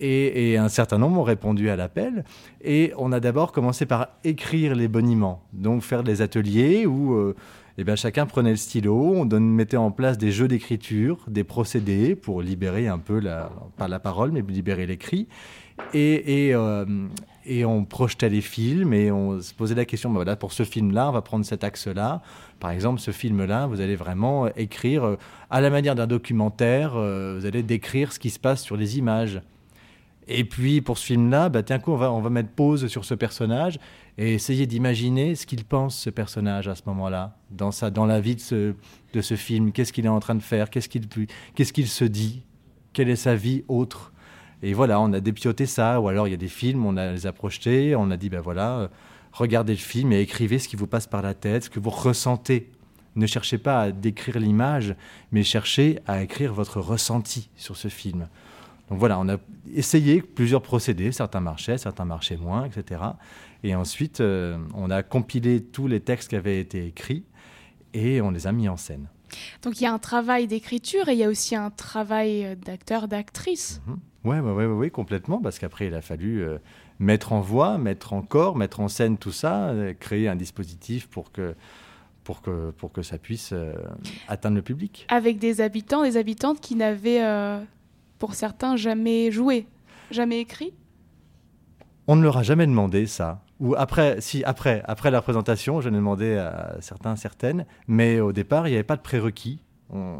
Et, 0.00 0.56
un 0.56 0.68
certain 0.68 0.98
nombre 0.98 1.20
ont 1.20 1.24
répondu 1.24 1.70
à 1.70 1.76
l'appel. 1.76 2.24
Et 2.62 2.92
on 2.98 3.10
a 3.12 3.20
d'abord 3.20 3.52
commencé 3.52 3.86
par 3.86 4.08
écrire 4.24 4.74
les 4.74 4.88
boniments, 4.88 5.42
donc 5.52 5.82
faire 5.82 6.04
des 6.04 6.22
ateliers 6.22 6.86
où 6.86 7.14
euh, 7.14 7.34
eh 7.78 7.84
ben, 7.84 7.96
chacun 7.96 8.26
prenait 8.26 8.50
le 8.50 8.56
stylo, 8.56 8.96
on 8.96 9.24
donne- 9.24 9.48
mettait 9.48 9.76
en 9.76 9.90
place 9.90 10.18
des 10.18 10.30
jeux 10.30 10.48
d'écriture, 10.48 11.18
des 11.28 11.44
procédés 11.44 12.14
pour 12.14 12.42
libérer 12.42 12.86
un 12.88 12.98
peu, 12.98 13.18
la, 13.18 13.50
pas 13.76 13.88
la 13.88 13.98
parole, 13.98 14.30
mais 14.32 14.42
libérer 14.42 14.86
l'écrit. 14.86 15.26
Et, 15.94 16.46
et, 16.48 16.54
euh, 16.54 16.84
et 17.48 17.64
on 17.64 17.84
projetait 17.84 18.28
les 18.28 18.42
films 18.42 18.92
et 18.92 19.10
on 19.10 19.40
se 19.40 19.54
posait 19.54 19.74
la 19.74 19.86
question, 19.86 20.10
bah 20.10 20.16
voilà, 20.16 20.36
pour 20.36 20.52
ce 20.52 20.64
film-là, 20.64 21.08
on 21.08 21.12
va 21.12 21.22
prendre 21.22 21.44
cet 21.44 21.64
axe-là. 21.64 22.20
Par 22.60 22.70
exemple, 22.70 23.00
ce 23.00 23.10
film-là, 23.10 23.66
vous 23.66 23.80
allez 23.80 23.96
vraiment 23.96 24.48
écrire, 24.54 25.04
euh, 25.04 25.16
à 25.50 25.60
la 25.60 25.70
manière 25.70 25.94
d'un 25.94 26.06
documentaire, 26.06 26.92
euh, 26.94 27.38
vous 27.38 27.46
allez 27.46 27.62
décrire 27.62 28.12
ce 28.12 28.18
qui 28.18 28.30
se 28.30 28.38
passe 28.38 28.62
sur 28.62 28.76
les 28.76 28.98
images. 28.98 29.40
Et 30.28 30.44
puis 30.44 30.82
pour 30.82 30.98
ce 30.98 31.06
film-là, 31.06 31.48
bah, 31.48 31.62
tiens 31.62 31.80
on 31.86 32.20
va, 32.20 32.30
mettre 32.30 32.50
pause 32.50 32.86
sur 32.88 33.06
ce 33.06 33.14
personnage 33.14 33.78
et 34.18 34.34
essayer 34.34 34.66
d'imaginer 34.66 35.34
ce 35.34 35.46
qu'il 35.46 35.64
pense, 35.64 35.96
ce 35.96 36.10
personnage, 36.10 36.68
à 36.68 36.74
ce 36.74 36.82
moment-là, 36.86 37.38
dans, 37.50 37.70
dans 37.90 38.04
la 38.04 38.20
vie 38.20 38.34
de 38.34 38.40
ce, 38.40 38.74
de 39.14 39.20
ce 39.22 39.36
film. 39.36 39.72
Qu'est-ce 39.72 39.92
qu'il 39.92 40.04
est 40.04 40.10
en 40.10 40.20
train 40.20 40.34
de 40.34 40.42
faire? 40.42 40.68
Qu'est-ce 40.68 40.90
qu'il 40.90 41.08
qu'est-ce 41.54 41.72
qu'il 41.72 41.88
se 41.88 42.04
dit? 42.04 42.42
Quelle 42.92 43.08
est 43.08 43.16
sa 43.16 43.34
vie 43.34 43.64
autre? 43.68 44.12
Et 44.62 44.74
voilà, 44.74 45.00
on 45.00 45.12
a 45.12 45.20
dépioté 45.20 45.66
ça. 45.66 46.00
Ou 46.00 46.08
alors 46.08 46.28
il 46.28 46.30
y 46.32 46.34
a 46.34 46.38
des 46.38 46.48
films, 46.48 46.84
on 46.86 46.96
a, 46.96 47.12
les 47.12 47.26
a 47.26 47.32
projetés, 47.32 47.94
on 47.96 48.10
a 48.10 48.16
dit, 48.16 48.28
ben 48.28 48.40
voilà, 48.40 48.78
euh, 48.78 48.88
regardez 49.32 49.72
le 49.72 49.78
film 49.78 50.12
et 50.12 50.20
écrivez 50.20 50.58
ce 50.58 50.68
qui 50.68 50.76
vous 50.76 50.86
passe 50.86 51.06
par 51.06 51.22
la 51.22 51.34
tête, 51.34 51.64
ce 51.64 51.70
que 51.70 51.80
vous 51.80 51.90
ressentez. 51.90 52.70
Ne 53.16 53.26
cherchez 53.26 53.58
pas 53.58 53.82
à 53.82 53.90
décrire 53.90 54.38
l'image, 54.38 54.94
mais 55.32 55.42
cherchez 55.42 55.98
à 56.06 56.22
écrire 56.22 56.52
votre 56.54 56.80
ressenti 56.80 57.50
sur 57.56 57.76
ce 57.76 57.88
film. 57.88 58.28
Donc 58.90 58.98
voilà, 58.98 59.18
on 59.18 59.28
a 59.28 59.36
essayé 59.74 60.22
plusieurs 60.22 60.62
procédés, 60.62 61.12
certains 61.12 61.40
marchaient, 61.40 61.78
certains 61.78 62.04
marchaient 62.04 62.36
moins, 62.36 62.64
etc. 62.64 63.02
Et 63.62 63.74
ensuite, 63.74 64.20
euh, 64.20 64.56
on 64.74 64.90
a 64.90 65.02
compilé 65.02 65.62
tous 65.62 65.88
les 65.88 66.00
textes 66.00 66.30
qui 66.30 66.36
avaient 66.36 66.60
été 66.60 66.86
écrits 66.86 67.24
et 67.92 68.20
on 68.20 68.30
les 68.30 68.46
a 68.46 68.52
mis 68.52 68.68
en 68.68 68.76
scène. 68.76 69.08
Donc 69.62 69.80
il 69.80 69.84
y 69.84 69.86
a 69.86 69.92
un 69.92 69.98
travail 69.98 70.46
d'écriture 70.46 71.08
et 71.08 71.12
il 71.12 71.18
y 71.18 71.24
a 71.24 71.28
aussi 71.28 71.54
un 71.56 71.70
travail 71.70 72.44
euh, 72.44 72.54
d'acteur, 72.54 73.08
d'actrice. 73.08 73.80
Ouais, 74.24 74.40
ouais, 74.40 74.50
ouais, 74.50 74.66
ouais, 74.66 74.74
ouais, 74.74 74.90
complètement, 74.90 75.40
parce 75.40 75.58
qu'après, 75.58 75.86
il 75.86 75.94
a 75.94 76.02
fallu 76.02 76.42
euh, 76.42 76.58
mettre 76.98 77.32
en 77.32 77.40
voix, 77.40 77.78
mettre 77.78 78.12
en 78.12 78.22
corps, 78.22 78.56
mettre 78.56 78.80
en 78.80 78.88
scène 78.88 79.16
tout 79.16 79.32
ça, 79.32 79.68
euh, 79.68 79.94
créer 79.98 80.28
un 80.28 80.36
dispositif 80.36 81.06
pour 81.06 81.30
que, 81.30 81.54
pour 82.24 82.42
que, 82.42 82.72
pour 82.72 82.92
que 82.92 83.02
ça 83.02 83.16
puisse 83.16 83.50
euh, 83.52 83.72
atteindre 84.26 84.56
le 84.56 84.62
public. 84.62 85.06
Avec 85.08 85.38
des 85.38 85.60
habitants, 85.60 86.02
des 86.02 86.16
habitantes 86.16 86.60
qui 86.60 86.74
n'avaient, 86.74 87.22
pour 88.18 88.34
certains, 88.34 88.76
jamais 88.76 89.30
joué, 89.30 89.66
jamais 90.10 90.40
écrit. 90.40 90.74
On 92.06 92.16
ne 92.16 92.22
leur 92.22 92.36
a 92.38 92.42
jamais 92.42 92.66
demandé 92.66 93.06
ça. 93.06 93.40
Ou 93.60 93.74
après, 93.76 94.20
si 94.20 94.44
après, 94.44 94.82
après 94.86 95.10
la 95.10 95.20
présentation, 95.20 95.80
je 95.80 95.88
l'ai 95.88 95.96
demandé 95.96 96.36
à 96.36 96.76
certains, 96.80 97.16
certaines, 97.16 97.66
mais 97.88 98.20
au 98.20 98.32
départ, 98.32 98.68
il 98.68 98.70
n'y 98.70 98.76
avait 98.76 98.84
pas 98.84 98.96
de 98.96 99.02
prérequis. 99.02 99.60
On 99.90 100.18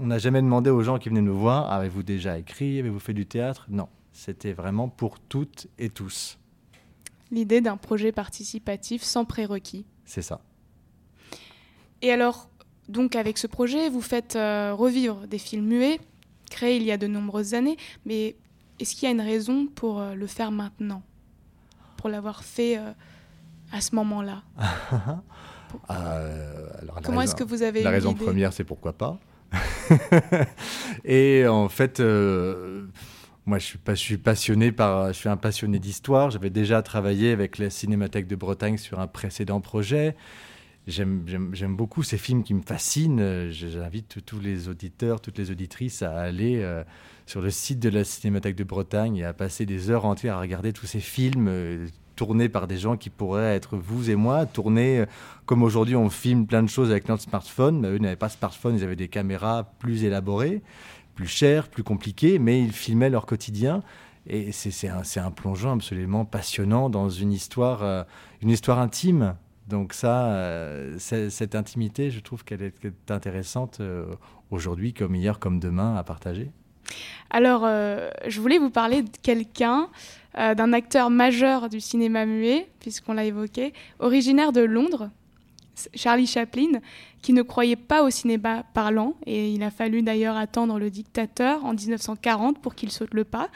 on 0.00 0.06
n'a 0.06 0.18
jamais 0.18 0.40
demandé 0.40 0.70
aux 0.70 0.82
gens 0.82 0.98
qui 0.98 1.08
venaient 1.08 1.20
nous 1.20 1.38
voir, 1.38 1.72
avez-vous 1.72 2.02
déjà 2.02 2.38
écrit, 2.38 2.78
avez-vous 2.78 3.00
fait 3.00 3.14
du 3.14 3.26
théâtre? 3.26 3.66
Non, 3.68 3.88
c'était 4.12 4.52
vraiment 4.52 4.88
pour 4.88 5.18
toutes 5.18 5.66
et 5.78 5.90
tous. 5.90 6.38
L'idée 7.30 7.60
d'un 7.60 7.76
projet 7.76 8.12
participatif 8.12 9.02
sans 9.02 9.24
prérequis. 9.24 9.84
C'est 10.04 10.22
ça. 10.22 10.40
Et 12.00 12.12
alors, 12.12 12.48
donc 12.88 13.16
avec 13.16 13.38
ce 13.38 13.46
projet, 13.46 13.88
vous 13.88 14.00
faites 14.00 14.36
euh, 14.36 14.72
revivre 14.72 15.26
des 15.26 15.38
films 15.38 15.66
muets, 15.66 16.00
créés 16.48 16.76
il 16.76 16.84
y 16.84 16.92
a 16.92 16.96
de 16.96 17.08
nombreuses 17.08 17.54
années, 17.54 17.76
mais 18.06 18.36
est-ce 18.78 18.94
qu'il 18.94 19.08
y 19.08 19.10
a 19.10 19.14
une 19.14 19.20
raison 19.20 19.66
pour 19.66 20.00
euh, 20.00 20.14
le 20.14 20.26
faire 20.28 20.52
maintenant? 20.52 21.02
Pour 21.98 22.08
l'avoir 22.08 22.42
fait 22.42 22.78
euh, 22.78 22.92
à 23.72 23.82
ce 23.82 23.94
moment-là 23.94 24.42
Euh, 25.90 26.66
alors, 26.80 26.96
la 26.96 27.02
Comment 27.02 27.20
est-ce 27.20 27.34
que 27.34 27.44
vous 27.44 27.62
avez 27.62 27.82
La 27.82 27.90
raison 27.90 28.14
première, 28.14 28.54
c'est 28.54 28.64
pourquoi 28.64 28.94
pas. 28.94 29.18
et 31.04 31.46
en 31.46 31.68
fait, 31.68 32.00
euh, 32.00 32.86
moi, 33.46 33.58
je 33.58 33.66
suis, 33.66 33.78
pas, 33.78 33.94
je 33.94 34.00
suis 34.00 34.16
passionné 34.18 34.72
par, 34.72 35.08
je 35.08 35.12
suis 35.12 35.28
un 35.28 35.36
passionné 35.36 35.78
d'histoire. 35.78 36.30
J'avais 36.30 36.48
déjà 36.50 36.80
travaillé 36.82 37.32
avec 37.32 37.58
la 37.58 37.70
Cinémathèque 37.70 38.26
de 38.26 38.36
Bretagne 38.36 38.78
sur 38.78 38.98
un 38.98 39.06
précédent 39.06 39.60
projet. 39.60 40.16
J'aime- 40.88 41.76
beaucoup 41.76 42.02
ces 42.02 42.16
films 42.16 42.42
qui 42.42 42.54
me 42.54 42.62
fascinent. 42.62 43.50
J'invite 43.50 44.24
tous 44.24 44.40
les 44.40 44.68
auditeurs, 44.68 45.20
toutes 45.20 45.36
les 45.36 45.50
auditrices 45.50 46.00
à 46.02 46.18
aller 46.18 46.62
euh, 46.62 46.82
sur 47.26 47.42
le 47.42 47.50
site 47.50 47.78
de 47.78 47.90
la 47.90 48.04
Cinémathèque 48.04 48.56
de 48.56 48.64
Bretagne 48.64 49.16
et 49.16 49.24
à 49.24 49.34
passer 49.34 49.66
des 49.66 49.90
heures 49.90 50.06
entières 50.06 50.36
à 50.36 50.40
regarder 50.40 50.72
tous 50.72 50.86
ces 50.86 51.00
films 51.00 51.48
euh, 51.48 51.86
tournés 52.16 52.48
par 52.48 52.66
des 52.66 52.78
gens 52.78 52.96
qui 52.96 53.10
pourraient 53.10 53.54
être 53.54 53.76
vous 53.76 54.08
et 54.08 54.16
moi, 54.16 54.46
tournés 54.46 55.00
euh, 55.00 55.06
comme 55.44 55.62
aujourd'hui 55.62 55.94
on 55.94 56.08
filme 56.08 56.46
plein 56.46 56.62
de 56.62 56.70
choses 56.70 56.90
avec 56.90 57.06
notre 57.10 57.22
smartphone. 57.22 57.80
Mais 57.80 57.88
eux 57.88 57.98
n'avaient 57.98 58.16
pas 58.16 58.28
de 58.28 58.32
smartphone, 58.32 58.76
ils 58.76 58.82
avaient 58.82 58.96
des 58.96 59.08
caméras 59.08 59.70
plus 59.78 60.04
élaborées, 60.04 60.62
plus 61.14 61.28
chères, 61.28 61.68
plus 61.68 61.82
compliquées, 61.82 62.38
mais 62.38 62.62
ils 62.62 62.72
filmaient 62.72 63.10
leur 63.10 63.26
quotidien. 63.26 63.82
Et 64.26 64.52
c'est 64.52 64.88
un, 64.88 65.02
un 65.16 65.30
plongeon 65.30 65.72
absolument 65.72 66.24
passionnant 66.24 66.88
dans 66.88 67.10
une 67.10 67.32
histoire, 67.32 68.06
une 68.42 68.50
histoire 68.50 68.78
intime. 68.78 69.36
Donc 69.68 69.92
ça, 69.92 70.32
euh, 70.32 70.96
cette 70.98 71.54
intimité, 71.54 72.10
je 72.10 72.20
trouve 72.20 72.44
qu'elle 72.44 72.62
est, 72.62 73.10
intéressante 73.10 73.78
euh, 73.80 74.06
aujourd'hui 74.50 74.94
comme 74.94 75.14
hier, 75.14 75.38
comme 75.38 75.60
demain 75.60 75.94
à 75.96 76.02
partager. 76.02 76.50
Alors, 77.30 77.62
euh, 77.64 78.08
je 78.26 78.40
voulais 78.40 78.58
vous 78.58 78.70
parler 78.70 79.02
de 79.02 79.10
quelqu'un, 79.22 79.88
d'un 80.34 80.72
acteur 80.72 81.10
majeur 81.10 81.68
du 81.68 81.80
cinéma 81.80 82.24
muet, 82.24 82.70
puisqu'on 82.78 83.12
l'a 83.12 83.24
évoqué, 83.24 83.72
originaire 83.98 84.52
de 84.52 84.60
Londres, 84.60 85.10
Charlie 85.94 86.28
Chaplin, 86.28 86.80
qui 87.22 87.32
ne 87.32 87.42
croyait 87.42 87.76
pas 87.76 88.04
au 88.04 88.10
cinéma 88.10 88.62
parlant, 88.72 89.16
et 89.26 89.50
il 89.50 89.62
a 89.64 89.72
fallu 89.72 90.02
d'ailleurs 90.02 90.36
attendre 90.36 90.78
Le 90.78 90.90
Dictateur 90.90 91.64
en 91.64 91.74
1940 91.74 92.62
pour 92.62 92.76
qu'il 92.76 92.92
saute 92.92 93.14
le 93.14 93.24
pas, 93.24 93.48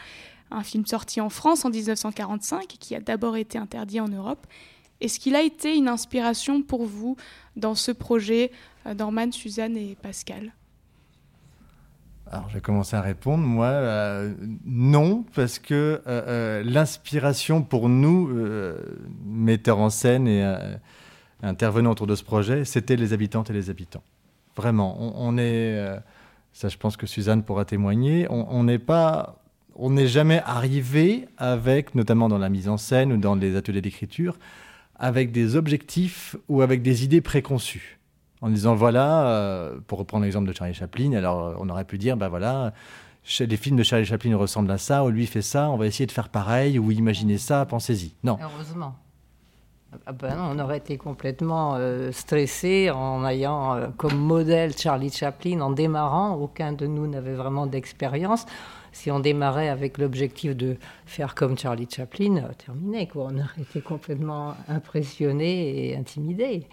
un 0.51 0.63
film 0.65 0.85
sorti 0.87 1.21
en 1.21 1.31
France 1.31 1.65
en 1.65 1.71
1945 1.71 2.75
et 2.75 2.79
qui 2.79 2.95
a 2.95 3.01
d'abord 3.01 3.37
été 3.37 3.59
interdit 3.59 4.01
en 4.01 4.09
Europe. 4.09 4.47
Est-ce 5.03 5.19
qu'il 5.19 5.35
a 5.35 5.43
été 5.43 5.77
une 5.77 5.89
inspiration 5.89 6.63
pour 6.63 6.87
vous 6.87 7.17
dans 7.57 7.75
ce 7.75 7.91
projet, 7.91 8.53
euh, 8.87 8.95
Norman, 8.95 9.33
Suzanne 9.33 9.77
et 9.77 9.97
Pascal? 10.01 10.53
Alors, 12.31 12.49
je 12.49 12.55
vais 12.55 12.61
commencer 12.61 12.95
à 12.95 13.01
répondre. 13.01 13.45
Moi, 13.45 13.67
euh, 13.67 14.33
non, 14.65 15.25
parce 15.35 15.59
que 15.59 16.01
euh, 16.07 16.63
l'inspiration 16.65 17.63
pour 17.63 17.89
nous, 17.89 18.31
metteurs 19.27 19.81
en 19.81 19.91
scène 19.91 20.29
et 20.29 20.43
intervenants 21.43 21.91
autour 21.91 22.07
de 22.07 22.15
ce 22.15 22.23
projet, 22.23 22.65
c'était 22.65 22.97
les 22.97 23.13
habitantes 23.13 23.51
et 23.51 23.53
les 23.53 23.71
habitants. 23.71 24.05
Vraiment, 24.57 24.97
on, 24.99 25.37
est, 25.37 25.99
ça 26.53 26.69
je 26.69 26.79
pense 26.79 26.97
que 26.97 27.07
Suzanne 27.07 27.43
pourra 27.43 27.65
témoigner, 27.65 28.27
on 28.31 28.63
n'est 28.63 28.79
pas 28.79 29.43
on 29.75 29.91
n'est 29.91 30.07
jamais 30.07 30.43
arrivé 30.45 31.27
avec, 31.39 31.95
notamment 31.95 32.29
dans 32.29 32.39
la 32.39 32.49
mise 32.49 32.69
en 32.69 32.77
scène 32.77 33.13
ou 33.13 33.17
dans 33.17 33.35
les 33.35 33.57
ateliers 33.57 33.81
d'écriture, 33.81 34.39
avec 35.03 35.33
des 35.33 35.57
objectifs 35.57 36.37
ou 36.49 36.63
avec 36.63 36.81
des 36.81 37.05
idées 37.05 37.21
préconçues. 37.21 37.99
En 38.41 38.49
disant, 38.49 38.75
voilà, 38.75 39.27
euh, 39.27 39.79
pour 39.87 39.99
reprendre 39.99 40.25
l'exemple 40.25 40.49
de 40.49 40.55
Charlie 40.55 40.75
Chaplin, 40.75 41.13
alors 41.13 41.57
on 41.59 41.69
aurait 41.69 41.85
pu 41.85 41.99
dire, 41.99 42.17
ben 42.17 42.29
voilà, 42.29 42.73
les 43.41 43.57
films 43.57 43.77
de 43.77 43.83
Charlie 43.83 44.07
Chaplin 44.07 44.37
ressemblent 44.37 44.71
à 44.71 44.79
ça, 44.79 45.05
ou 45.05 45.11
lui 45.11 45.27
fait 45.27 45.43
ça, 45.43 45.71
on 45.71 45.77
va 45.77 45.87
essayer 45.87 46.07
de 46.07 46.13
faire 46.13 46.29
pareil, 46.29 46.79
ou 46.79 46.93
imaginer 46.93 47.37
ça, 47.37 47.67
pensez-y. 47.67 48.15
Non. 48.23 48.39
Heureusement. 48.41 48.95
Ah 50.07 50.13
ben 50.13 50.37
non, 50.37 50.55
on 50.55 50.59
aurait 50.59 50.79
été 50.79 50.97
complètement 50.97 51.75
euh, 51.77 52.13
stressé 52.13 52.91
en 52.91 53.27
ayant 53.27 53.75
euh, 53.75 53.89
comme 53.97 54.17
modèle 54.17 54.75
Charlie 54.77 55.11
Chaplin 55.11 55.61
en 55.61 55.71
démarrant. 55.71 56.35
Aucun 56.37 56.73
de 56.73 56.87
nous 56.87 57.07
n'avait 57.07 57.35
vraiment 57.35 57.67
d'expérience. 57.67 58.47
Si 58.93 59.11
on 59.11 59.21
démarrait 59.21 59.69
avec 59.69 59.99
l'objectif 59.99 60.55
de 60.55 60.77
faire 61.07 61.35
comme 61.35 61.57
Charlie 61.57 61.89
Chaplin, 61.91 62.37
euh, 62.37 62.53
terminé. 62.53 63.09
Quoi. 63.09 63.29
On 63.31 63.39
aurait 63.39 63.63
été 63.63 63.81
complètement 63.81 64.55
impressionné 64.69 65.89
et 65.89 65.97
intimidé. 65.97 66.69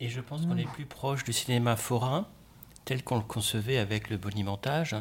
Et 0.00 0.08
je 0.08 0.20
pense 0.20 0.46
qu'on 0.46 0.56
est 0.56 0.70
plus 0.70 0.86
proche 0.86 1.24
du 1.24 1.32
cinéma 1.32 1.76
forain, 1.76 2.28
tel 2.84 3.02
qu'on 3.02 3.16
le 3.16 3.22
concevait 3.22 3.78
avec 3.78 4.10
le 4.10 4.18
bonimentage, 4.18 4.94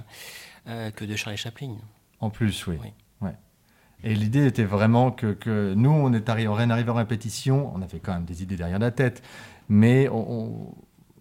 euh, 0.67 0.89
que 0.91 1.03
de 1.05 1.15
Charlie 1.15 1.37
Chaplin. 1.37 1.75
En 2.19 2.29
plus, 2.29 2.65
oui. 2.67 2.77
Oui. 2.81 2.89
Ouais. 3.21 3.35
Et 4.03 4.15
l'idée 4.15 4.45
était 4.45 4.63
vraiment 4.63 5.11
que, 5.11 5.33
que 5.33 5.73
nous, 5.73 5.91
on 5.91 6.13
est 6.13 6.29
arrivé, 6.29 6.47
on 6.47 6.57
est 6.57 6.71
arrivé 6.71 6.89
en 6.89 6.95
répétition, 6.95 7.73
on 7.75 7.81
avait 7.81 7.99
quand 7.99 8.13
même 8.13 8.25
des 8.25 8.41
idées 8.41 8.55
derrière 8.55 8.79
la 8.79 8.91
tête, 8.91 9.21
mais 9.67 10.07
on, 10.09 10.73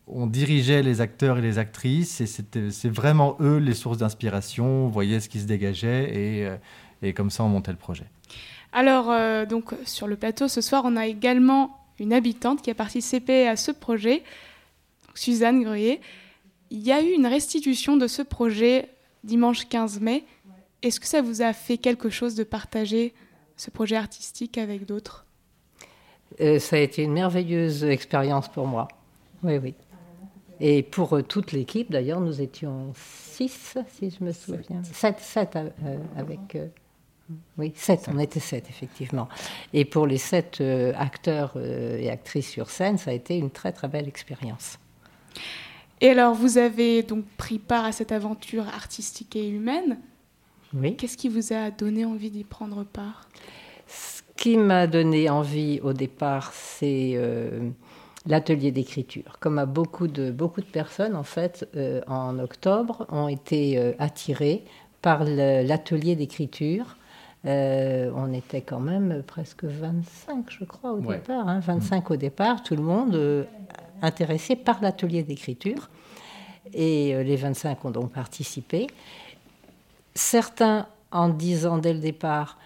on- 0.06 0.26
dirigeait 0.26 0.82
les 0.82 1.00
acteurs 1.00 1.38
et 1.38 1.42
les 1.42 1.58
actrices, 1.58 2.20
et 2.20 2.26
c'est 2.26 2.88
vraiment 2.90 3.36
eux 3.40 3.58
les 3.58 3.74
sources 3.74 3.98
d'inspiration, 3.98 4.86
on 4.86 4.88
voyait 4.88 5.20
ce 5.20 5.28
qui 5.28 5.40
se 5.40 5.46
dégageait, 5.46 6.10
et, 6.14 6.46
euh, 6.46 6.56
et 7.02 7.12
comme 7.12 7.30
ça, 7.30 7.44
on 7.44 7.48
montait 7.48 7.72
le 7.72 7.78
projet. 7.78 8.04
Alors, 8.72 9.10
euh, 9.10 9.44
donc, 9.46 9.74
sur 9.84 10.06
le 10.08 10.16
plateau, 10.16 10.48
ce 10.48 10.60
soir, 10.60 10.82
on 10.86 10.96
a 10.96 11.06
également 11.06 11.78
une 11.98 12.12
habitante 12.12 12.62
qui 12.62 12.70
a 12.70 12.74
participé 12.74 13.46
à 13.46 13.56
ce 13.56 13.70
projet, 13.70 14.22
Suzanne 15.14 15.62
Gruyé. 15.62 16.00
Il 16.70 16.80
y 16.80 16.90
a 16.90 17.02
eu 17.02 17.10
une 17.12 17.26
restitution 17.26 17.96
de 17.98 18.06
ce 18.06 18.22
projet 18.22 18.88
dimanche 19.24 19.68
15 19.68 20.00
mai. 20.00 20.24
Est-ce 20.82 20.98
que 20.98 21.06
ça 21.06 21.20
vous 21.20 21.42
a 21.42 21.52
fait 21.52 21.76
quelque 21.76 22.08
chose 22.08 22.34
de 22.34 22.44
partager 22.44 23.12
ce 23.56 23.70
projet 23.70 23.96
artistique 23.96 24.56
avec 24.58 24.86
d'autres? 24.86 25.26
Euh, 26.40 26.58
ça 26.58 26.76
a 26.76 26.78
été 26.78 27.02
une 27.02 27.12
merveilleuse 27.12 27.84
expérience 27.84 28.48
pour 28.48 28.66
moi. 28.66 28.88
Oui, 29.42 29.58
oui. 29.58 29.74
Et 30.64 30.84
pour 30.84 31.16
euh, 31.16 31.22
toute 31.22 31.50
l'équipe, 31.50 31.90
d'ailleurs, 31.90 32.20
nous 32.20 32.40
étions 32.40 32.92
six, 32.94 33.76
si 33.98 34.10
je 34.10 34.24
me 34.24 34.32
souviens. 34.32 34.80
Sept, 34.84 35.18
sept 35.18 35.56
euh, 35.56 35.98
avec. 36.16 36.54
euh, 36.54 36.68
oui, 37.58 37.72
sept, 37.74 38.08
on 38.12 38.18
était 38.20 38.38
sept, 38.38 38.68
effectivement. 38.68 39.28
Et 39.72 39.84
pour 39.84 40.06
les 40.06 40.18
sept 40.18 40.60
euh, 40.60 40.92
acteurs 40.96 41.54
euh, 41.56 41.98
et 41.98 42.08
actrices 42.10 42.48
sur 42.48 42.70
scène, 42.70 42.96
ça 42.96 43.10
a 43.10 43.14
été 43.14 43.36
une 43.36 43.50
très, 43.50 43.72
très 43.72 43.88
belle 43.88 44.06
expérience. 44.06 44.78
Et 46.00 46.10
alors, 46.10 46.32
vous 46.32 46.58
avez 46.58 47.02
donc 47.02 47.24
pris 47.36 47.58
part 47.58 47.84
à 47.84 47.90
cette 47.90 48.12
aventure 48.12 48.68
artistique 48.68 49.34
et 49.34 49.48
humaine. 49.48 49.98
Oui. 50.74 50.96
Qu'est-ce 50.96 51.16
qui 51.16 51.28
vous 51.28 51.52
a 51.52 51.72
donné 51.72 52.04
envie 52.04 52.30
d'y 52.30 52.44
prendre 52.44 52.84
part? 52.84 53.28
Ce 53.88 54.22
qui 54.36 54.56
m'a 54.56 54.86
donné 54.86 55.28
envie 55.28 55.80
au 55.82 55.92
départ, 55.92 56.52
c'est 56.52 57.14
euh, 57.16 57.68
l'atelier 58.26 58.70
d'écriture. 58.70 59.36
Comme 59.40 59.58
à 59.58 59.66
beaucoup 59.66 60.06
de, 60.08 60.30
beaucoup 60.30 60.60
de 60.60 60.66
personnes, 60.66 61.16
en 61.16 61.22
fait, 61.24 61.68
euh, 61.76 62.00
en 62.06 62.38
octobre, 62.38 63.06
ont 63.10 63.28
été 63.28 63.78
euh, 63.78 63.92
attirées 63.98 64.64
par 65.00 65.24
l'atelier 65.24 66.14
d'écriture. 66.14 66.96
Euh, 67.44 68.12
on 68.14 68.32
était 68.32 68.60
quand 68.60 68.78
même 68.78 69.22
presque 69.26 69.64
25, 69.64 70.44
je 70.48 70.64
crois, 70.64 70.92
au 70.92 70.98
Ouais. 71.00 71.16
départ. 71.16 71.48
hein, 71.48 71.58
25 71.58 72.10
au 72.12 72.16
départ, 72.16 72.62
tout 72.62 72.76
le 72.76 72.82
monde 72.82 73.46
intéressé 74.00 74.54
par 74.54 74.80
l'atelier 74.80 75.24
d'écriture. 75.24 75.90
Et 76.72 77.22
les 77.24 77.34
25 77.36 77.84
ont 77.84 77.90
donc 77.90 78.12
participé. 78.12 78.86
Certains 80.14 80.86
en 81.10 81.28
disant 81.28 81.78
dès 81.78 81.92
le 81.92 81.98
départ, 81.98 82.58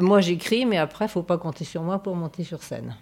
moi 0.00 0.20
j'écris, 0.20 0.66
mais 0.66 0.76
après, 0.78 1.04
il 1.06 1.08
faut 1.08 1.22
pas 1.22 1.38
compter 1.38 1.64
sur 1.64 1.82
moi 1.82 2.00
pour 2.02 2.16
monter 2.16 2.42
sur 2.42 2.62
scène. 2.62 2.94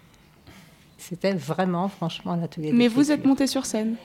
C'était 1.09 1.33
vraiment, 1.33 1.89
franchement, 1.89 2.35
l'atelier 2.35 2.71
Mais 2.71 2.87
vous 2.87 3.11
êtes 3.11 3.25
monté 3.25 3.45
sur 3.45 3.65
scène. 3.65 3.95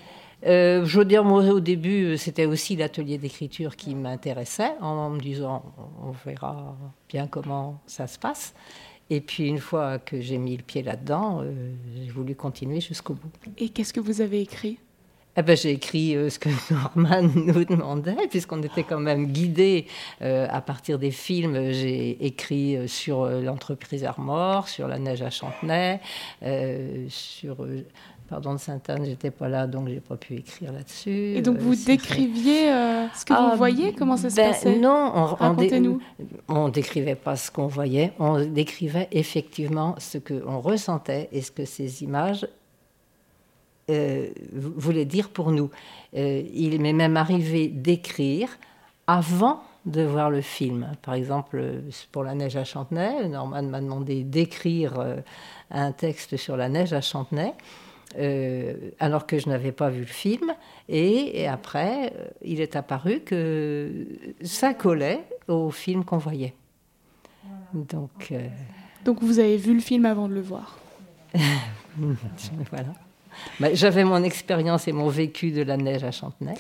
Euh, 0.46 0.84
je 0.84 0.99
veux 0.99 1.05
dire, 1.05 1.24
moi, 1.24 1.44
au 1.44 1.61
début, 1.61 2.16
c'était 2.16 2.44
aussi 2.44 2.74
l'atelier 2.74 3.18
d'écriture 3.18 3.76
qui 3.76 3.94
m'intéressait, 3.94 4.72
en 4.80 5.11
me 5.11 5.20
disant, 5.20 5.62
on 6.03 6.11
verra 6.11 6.76
bien 7.09 7.28
comment 7.28 7.80
ça 7.86 8.09
se 8.09 8.18
passe. 8.18 8.53
Et 9.11 9.20
puis, 9.20 9.46
une 9.46 9.59
fois 9.59 10.01
que 10.01 10.20
j'ai 10.20 10.38
mis 10.38 10.57
le 10.57 10.62
pied 10.62 10.82
là-dedans, 10.82 11.40
euh, 11.42 11.72
j'ai 11.96 12.11
voulu 12.11 12.34
continuer 12.34 12.80
jusqu'au 12.80 13.14
bout. 13.14 13.30
Et 13.57 13.68
qu'est-ce 13.68 13.92
que 13.92 14.01
vous 14.01 14.20
avez 14.20 14.40
écrit? 14.40 14.78
Eh 15.39 15.43
ben, 15.43 15.57
j'ai 15.57 15.70
écrit 15.70 16.16
euh, 16.16 16.30
ce 16.30 16.39
que 16.41 16.49
Norman 16.72 17.30
nous 17.36 17.64
demandait, 17.64 18.26
puisqu'on 18.28 18.61
était 18.61 18.82
quand 18.82 18.99
même 18.99 19.28
guidés 19.28 19.86
euh, 20.20 20.49
à 20.51 20.61
partir 20.61 20.99
des 20.99 21.12
films. 21.12 21.70
J'ai 21.70 22.26
écrit 22.26 22.76
euh, 22.76 22.89
sur 22.89 23.24
l'entreprise 23.26 24.03
Armor, 24.03 24.68
sur 24.68 24.89
la 24.89 24.99
neige 24.99 25.22
à 25.22 25.30
Chantenay, 25.30 26.01
sur. 27.09 27.57
pardon 28.28 28.55
de 28.55 28.59
Sainte-Anne, 28.59 29.05
j'étais 29.05 29.30
pas 29.30 29.49
là, 29.49 29.68
donc 29.68 29.86
j'ai 29.89 30.01
pas 30.01 30.16
pu 30.16 30.34
écrire 30.34 30.72
là-dessus. 30.72 31.36
Et 31.36 31.41
donc 31.41 31.59
vous 31.59 31.76
décriviez 31.76 32.72
euh, 32.72 33.07
ce 33.14 33.24
que 33.24 33.32
Ah, 33.32 33.51
vous 33.53 33.59
voyez 33.59 33.93
Comment 33.93 34.16
ça 34.16 34.30
se 34.30 34.36
ben, 34.36 34.49
passait? 34.49 34.76
Non, 34.76 35.12
on, 35.14 35.24
Racontez-nous. 35.24 36.01
on 36.49 36.68
décrivait 36.68 37.14
pas 37.14 37.36
ce 37.36 37.53
qu'on 37.53 37.68
voyait, 37.68 38.12
on 38.18 38.45
décrivait 38.45 39.07
effectivement 39.12 39.95
ce 39.99 40.18
qu'on 40.18 40.59
ressentait 40.59 41.28
et 41.30 41.43
ce 41.43 41.53
que 41.53 41.64
ces 41.64 42.03
images 42.03 42.45
euh, 43.91 44.28
vou- 44.53 44.72
voulaient 44.76 45.05
dire 45.05 45.28
pour 45.30 45.51
nous. 45.53 45.70
Euh, 46.16 46.43
il 46.53 46.80
m'est 46.80 46.93
même 46.93 47.16
arrivé 47.16 47.68
d'écrire 47.68 48.49
avant 49.07 49.62
de 49.86 50.03
voir 50.03 50.30
le 50.30 50.41
film. 50.43 50.93
Par 51.03 51.14
exemple, 51.14 51.59
euh, 51.59 51.80
pour 52.12 52.22
La 52.24 52.34
neige 52.34 52.57
à 52.57 52.64
Chantenay, 52.64 53.28
Norman 53.28 53.62
m'a 53.62 53.80
demandé 53.80 54.22
d'écrire 54.24 55.16
un 55.70 55.93
texte 55.93 56.36
sur 56.36 56.57
la 56.57 56.68
neige 56.68 56.93
à 56.93 57.01
Chantenay. 57.01 57.53
euh, 58.18 58.74
alors 59.01 59.26
que 59.26 59.39
je 59.39 59.49
n'avais 59.51 59.72
pas 59.72 59.91
vu 59.91 60.01
le 60.01 60.07
film. 60.07 60.53
Et, 60.89 61.41
et 61.43 61.47
après, 61.47 62.12
il 62.43 62.61
est 62.62 62.74
apparu 62.74 63.20
que 63.20 64.07
ça 64.43 64.72
collait 64.74 65.20
au 65.47 65.70
film 65.70 66.05
qu'on 66.05 66.16
voyait. 66.18 66.55
Donc, 67.74 68.28
euh, 68.32 68.47
Donc 69.05 69.22
vous 69.22 69.39
avez 69.39 69.59
vu 69.59 69.74
le 69.74 69.80
film 69.80 70.07
avant 70.07 70.26
de 70.28 70.34
le 70.34 70.41
voir. 70.41 70.78
voilà. 72.70 72.95
Bah, 73.61 73.74
J'avais 73.74 74.05
mon 74.05 74.22
expérience 74.22 74.89
et 74.89 74.93
mon 74.93 75.09
vécu 75.09 75.51
de 75.53 75.62
la 75.62 75.76
neige 75.76 76.05
à 76.05 76.11
Chantenay. 76.11 76.55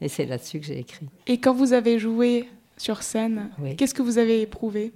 Et 0.00 0.08
c'est 0.08 0.26
là-dessus 0.26 0.60
que 0.60 0.66
j'ai 0.66 0.78
écrit. 0.78 1.06
Et 1.26 1.38
quand 1.38 1.52
vous 1.54 1.72
avez 1.72 1.98
joué 1.98 2.48
sur 2.76 3.02
scène, 3.02 3.50
Oui. 3.60 3.74
qu'est-ce 3.76 3.94
que 3.94 4.02
vous 4.02 4.18
avez 4.18 4.42
éprouvé? 4.42 4.92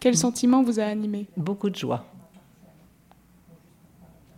Quel 0.00 0.16
sentiment 0.16 0.62
vous 0.62 0.80
a 0.80 0.84
animé? 0.84 1.26
Beaucoup 1.36 1.70
de 1.70 1.76
joie. 1.76 2.04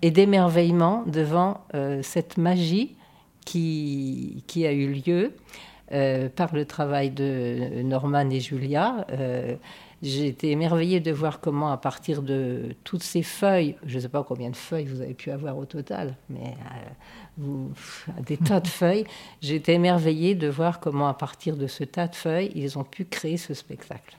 Et 0.02 0.10
d'émerveillement 0.10 1.04
devant 1.06 1.62
euh, 1.74 2.00
cette 2.02 2.36
magie 2.36 2.94
qui, 3.46 4.42
qui 4.46 4.66
a 4.66 4.72
eu 4.72 4.92
lieu 4.92 5.32
euh, 5.92 6.28
par 6.28 6.54
le 6.54 6.64
travail 6.66 7.10
de 7.10 7.82
Norman 7.82 8.28
et 8.30 8.40
Julia. 8.40 9.06
Euh, 9.12 9.54
j'ai 10.04 10.26
été 10.28 10.50
émerveillée 10.50 11.00
de 11.00 11.10
voir 11.10 11.40
comment, 11.40 11.72
à 11.72 11.76
partir 11.78 12.22
de 12.22 12.74
toutes 12.84 13.02
ces 13.02 13.22
feuilles, 13.22 13.74
je 13.86 13.96
ne 13.96 14.00
sais 14.00 14.08
pas 14.08 14.22
combien 14.22 14.50
de 14.50 14.56
feuilles 14.56 14.84
vous 14.84 15.00
avez 15.00 15.14
pu 15.14 15.30
avoir 15.30 15.56
au 15.56 15.64
total, 15.64 16.14
mais 16.28 16.48
euh, 16.48 16.88
vous- 17.38 17.72
des 18.26 18.36
tas 18.36 18.60
de 18.60 18.68
feuilles, 18.80 19.04
j'ai 19.40 19.56
été 19.56 19.72
émerveillée 19.72 20.34
de 20.34 20.48
voir 20.48 20.78
comment, 20.78 21.08
à 21.08 21.14
partir 21.14 21.56
de 21.56 21.66
ce 21.66 21.84
tas 21.84 22.06
de 22.06 22.14
feuilles, 22.14 22.52
ils 22.54 22.78
ont 22.78 22.84
pu 22.84 23.04
créer 23.06 23.38
ce 23.38 23.54
spectacle. 23.54 24.16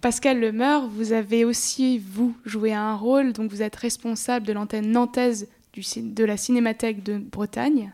Pascal 0.00 0.40
Lemeur, 0.40 0.88
vous 0.88 1.12
avez 1.12 1.44
aussi, 1.44 1.98
vous, 1.98 2.34
joué 2.44 2.72
un 2.72 2.96
rôle, 2.96 3.32
donc 3.32 3.50
vous 3.50 3.62
êtes 3.62 3.76
responsable 3.76 4.46
de 4.46 4.52
l'antenne 4.52 4.90
nantaise 4.90 5.48
du, 5.72 5.82
de 6.02 6.24
la 6.24 6.36
Cinémathèque 6.36 7.02
de 7.02 7.18
Bretagne. 7.18 7.92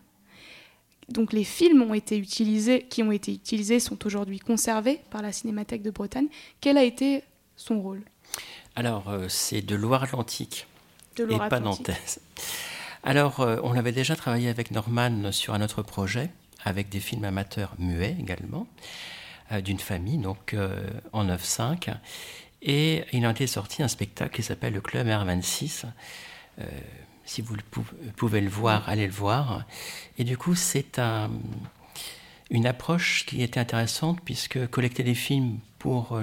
Donc 1.09 1.33
les 1.33 1.45
films 1.45 1.83
ont 1.83 1.95
été 1.95 2.19
utilisés, 2.19 2.87
qui 2.89 3.03
ont 3.03 3.13
été 3.13 3.33
utilisés 3.33 3.81
sont 3.81 4.05
aujourd'hui 4.07 4.39
conservés 4.39 5.01
par 5.11 5.23
la 5.23 5.33
Cinémathèque 5.33 5.83
de 5.83 5.91
Bretagne. 5.91 6.27
Quel 6.61 6.77
a 6.77 6.83
été 6.83 7.23
son 7.57 7.81
rôle? 7.81 8.03
Alors, 8.75 9.09
euh, 9.09 9.27
c'est 9.29 9.63
de 9.63 9.75
Loire-Atlantique 9.75 10.67
et 11.19 11.39
pas 11.49 11.61
nantaise. 11.61 12.21
Alors, 13.03 13.41
euh, 13.41 13.59
on 13.63 13.75
avait 13.75 13.93
déjà 13.93 14.17
travaillé 14.17 14.49
avec 14.49 14.71
Norman 14.71 15.33
sur 15.33 15.55
un 15.55 15.63
autre 15.63 15.83
projet, 15.83 16.31
avec 16.65 16.89
des 16.89 17.01
films 17.01 17.25
amateurs 17.25 17.75
muets 17.79 18.17
également, 18.21 18.67
euh, 19.53 19.61
d'une 19.61 19.79
famille, 19.79 20.19
donc 20.19 20.57
en 21.13 21.25
9-5. 21.25 21.95
Et 22.63 23.05
il 23.13 23.27
en 23.27 23.31
était 23.31 23.47
sorti 23.47 23.83
un 23.83 23.89
spectacle 23.89 24.35
qui 24.35 24.43
s'appelle 24.43 24.75
Le 24.75 24.81
Club 24.81 25.07
R26. 25.07 25.85
Euh, 27.27 27.29
si 27.29 27.43
vous 27.43 27.57
pouvez 28.17 28.41
le 28.41 28.49
voir, 28.49 28.89
allez 28.89 29.07
le 29.07 29.13
voir. 29.13 29.65
Et 30.19 30.25
du 30.25 30.37
coup, 30.37 30.55
c'est 30.55 30.99
un, 30.99 31.31
une 32.51 32.67
approche 32.67 33.27
qui 33.27 33.43
était 33.43 33.61
intéressante 33.61 34.21
puisque 34.25 34.67
collecter 34.69 35.03
des 35.03 35.15
films 35.15 35.59
pour 35.79 36.21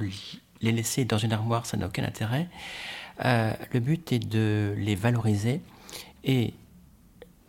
les 0.61 0.71
laisser 0.71 1.05
dans 1.05 1.17
une 1.17 1.33
armoire, 1.33 1.65
ça 1.65 1.77
n'a 1.77 1.87
aucun 1.87 2.03
intérêt. 2.03 2.47
le 3.19 3.79
but 3.79 4.11
est 4.11 4.19
de 4.19 4.73
les 4.77 4.95
valoriser 4.95 5.61
et 6.23 6.53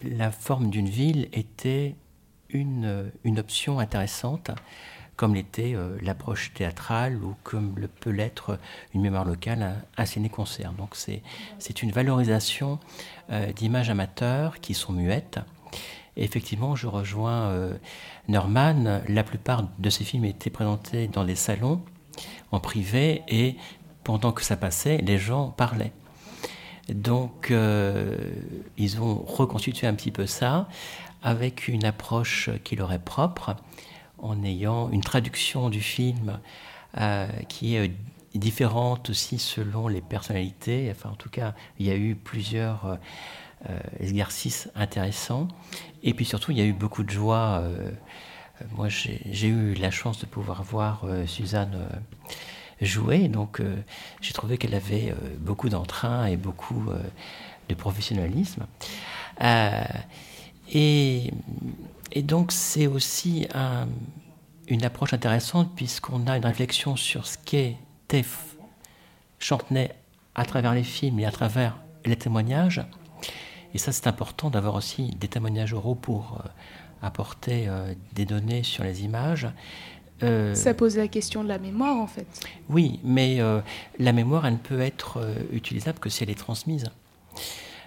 la 0.03 0.31
forme 0.31 0.71
d'une 0.71 0.89
ville 0.89 1.29
était 1.33 1.95
une, 2.51 3.11
une 3.25 3.39
option 3.39 3.79
intéressante 3.79 4.51
comme 5.17 5.35
l'était 5.35 5.75
euh, 5.75 5.97
l'approche 6.03 6.53
théâtrale 6.55 7.17
ou 7.23 7.35
comme 7.43 7.75
le 7.77 7.89
peut 7.89 8.11
l'être 8.11 8.59
une 8.95 9.03
mémoire 9.03 9.25
locale, 9.25 9.77
un, 9.97 10.05
ciné-concert. 10.05 10.73
Donc 10.73 10.97
c'est 10.97 11.83
une 11.83 11.93
valorisation 11.93 12.79
euh, 13.31 13.53
d'images 13.53 13.91
amateurs 13.91 14.61
qui 14.61 14.75
sont 14.75 14.93
muettes. 14.93 15.39
Et 16.17 16.25
effectivement, 16.25 16.77
je 16.77 16.87
rejoins 16.87 17.49
euh, 17.49 17.75
Norman. 18.29 19.01
La 19.09 19.25
plupart 19.25 19.69
de 19.79 19.91
ces 19.91 20.05
films 20.05 20.25
étaient 20.25 20.51
présentés 20.51 21.09
dans 21.09 21.25
des 21.25 21.35
salons, 21.35 21.83
en 22.53 22.61
privé, 22.61 23.23
et 23.29 23.57
pendant 24.05 24.33
que 24.33 24.43
ça 24.43 24.57
passait, 24.57 24.99
les 24.99 25.19
gens 25.19 25.49
parlaient. 25.49 25.93
Donc, 26.89 27.51
ils 28.77 29.01
ont 29.01 29.15
reconstitué 29.27 29.87
un 29.87 29.95
petit 29.95 30.11
peu 30.11 30.27
ça 30.27 30.69
avec 31.23 31.67
une 31.67 31.87
approche 31.87 32.51
qui 32.63 32.77
leur 32.77 32.93
est 32.93 33.03
propre 33.03 33.57
en 34.19 34.43
ayant 34.43 34.91
une 34.91 35.03
traduction 35.03 35.71
du 35.71 35.81
film 35.81 36.41
euh, 36.99 37.27
qui 37.49 37.75
est 37.75 37.89
euh, 37.89 37.93
différente 38.35 39.11
aussi 39.11 39.39
selon 39.39 39.89
les 39.89 40.01
personnalités. 40.01 40.89
Enfin, 40.91 41.11
en 41.11 41.17
tout 41.17 41.29
cas, 41.29 41.55
il 41.79 41.87
y 41.87 41.91
a 41.91 41.97
eu 41.97 42.15
plusieurs 42.15 42.99
euh, 43.69 43.79
exercices 44.01 44.71
intéressants. 44.75 45.49
Et 46.03 46.15
puis 46.15 46.25
surtout, 46.25 46.53
il 46.53 46.59
y 46.59 46.61
a 46.61 46.65
eu 46.65 46.73
beaucoup 46.73 47.03
de 47.03 47.11
joie. 47.11 47.65
moi, 48.77 48.89
j'ai 48.89 49.49
eu 49.49 49.75
la 49.75 49.91
chance 49.91 50.21
de 50.21 50.27
pouvoir 50.27 50.63
voir 50.63 51.07
Suzanne 51.27 51.89
jouer. 52.81 53.29
Donc, 53.29 53.63
j'ai 54.21 54.33
trouvé 54.33 54.59
qu'elle 54.59 54.75
avait 54.75 55.15
beaucoup 55.39 55.69
d'entrain 55.69 56.27
et 56.27 56.37
beaucoup 56.37 56.85
de 57.69 57.75
professionnalisme. 57.75 58.67
et 60.75 61.31
et 62.13 62.23
donc 62.23 62.53
c'est 62.53 62.87
aussi 62.87 63.47
une 64.69 64.85
approche 64.85 65.13
intéressante 65.13 65.71
puisqu'on 65.75 66.27
a 66.27 66.37
une 66.37 66.47
réflexion 66.47 66.97
sur 66.97 67.27
ce 67.27 67.39
qu'était 67.39 68.25
Chantenay 69.39 69.91
à 70.35 70.45
travers 70.45 70.73
les 70.73 70.85
films 70.85 71.21
et 71.21 71.27
à 71.27 71.31
travers 71.31 71.77
les 72.05 72.17
témoignages. 72.17 72.83
Et 73.75 73.79
ça 73.79 73.93
c'est 73.93 74.07
important 74.07 74.51
d'avoir 74.51 74.75
aussi 74.75 75.11
des 75.17 75.29
témoignages 75.29 75.75
oraux 75.75 75.95
pour 75.95 76.41
euh, 76.41 76.49
apporter 77.03 77.65
euh, 77.69 77.93
des 78.15 78.25
données 78.25 78.63
sur 78.63 78.85
les 78.85 79.05
images. 79.05 79.49
Euh, 80.23 80.55
ça 80.55 80.73
pose 80.75 80.97
la 80.97 81.09
question 81.09 81.43
de 81.43 81.49
la 81.49 81.59
mémoire 81.59 81.97
en 81.97 82.07
fait. 82.07 82.27
Oui, 82.71 83.01
mais 83.05 83.41
la 83.99 84.13
mémoire 84.13 84.47
elle 84.47 84.55
ne 84.55 84.59
peut 84.59 84.81
être 84.81 85.21
utilisable 85.53 85.99
que 85.99 86.09
si 86.09 86.23
elle 86.23 86.31
est 86.31 86.39
transmise. 86.39 86.87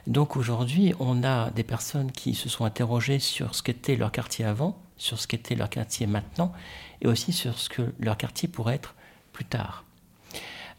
Donc 0.08 0.38
aujourd'hui, 0.38 0.94
on 1.00 1.24
a 1.24 1.52
des 1.52 1.64
personnes 1.64 2.12
qui 2.12 2.34
se 2.34 2.48
sont 2.48 2.64
interrogées 2.64 3.20
sur 3.20 3.54
ce 3.54 3.62
qu'était 3.62 3.98
leur 3.98 4.12
quartier 4.12 4.46
avant, 4.46 4.80
sur 4.96 5.20
ce 5.20 5.28
qu'était 5.28 5.56
leur 5.56 5.70
quartier 5.70 6.08
maintenant, 6.08 6.54
et 7.02 7.08
aussi 7.08 7.34
sur 7.34 7.60
ce 7.60 7.70
que 7.70 7.94
leur 8.00 8.18
quartier 8.18 8.48
pourrait 8.48 8.76
être 8.76 8.96
plus 9.34 9.46
tard. 9.46 9.84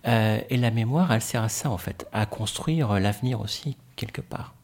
Euh, 0.07 0.41
et 0.49 0.57
la 0.57 0.71
mémoire, 0.71 1.13
elle 1.13 1.21
sert 1.21 1.43
à 1.43 1.51
ça, 1.51 1.71
en 1.71 1.77
fait, 1.77 2.09
à 2.13 2.25
construire 2.25 2.99
l'avenir 2.99 3.41
aussi, 3.41 3.77
quelque 3.97 4.23
part. 4.23 4.55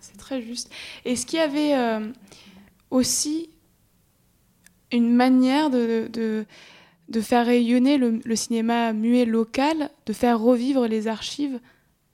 C'est 0.00 0.16
très 0.16 0.42
juste. 0.42 0.70
Est-ce 1.04 1.26
qu'il 1.26 1.38
y 1.38 1.42
avait 1.42 1.74
euh, 1.74 2.10
aussi 2.90 3.50
une 4.90 5.14
manière 5.14 5.70
de, 5.70 6.08
de, 7.08 7.20
faire 7.20 7.46
rayonner 7.46 7.98
le, 7.98 8.36
cinéma 8.36 8.92
muet 8.92 9.26
local, 9.26 9.90
de 10.06 10.12
faire 10.12 10.40
revivre 10.40 10.86
les 10.86 11.08
archives 11.08 11.60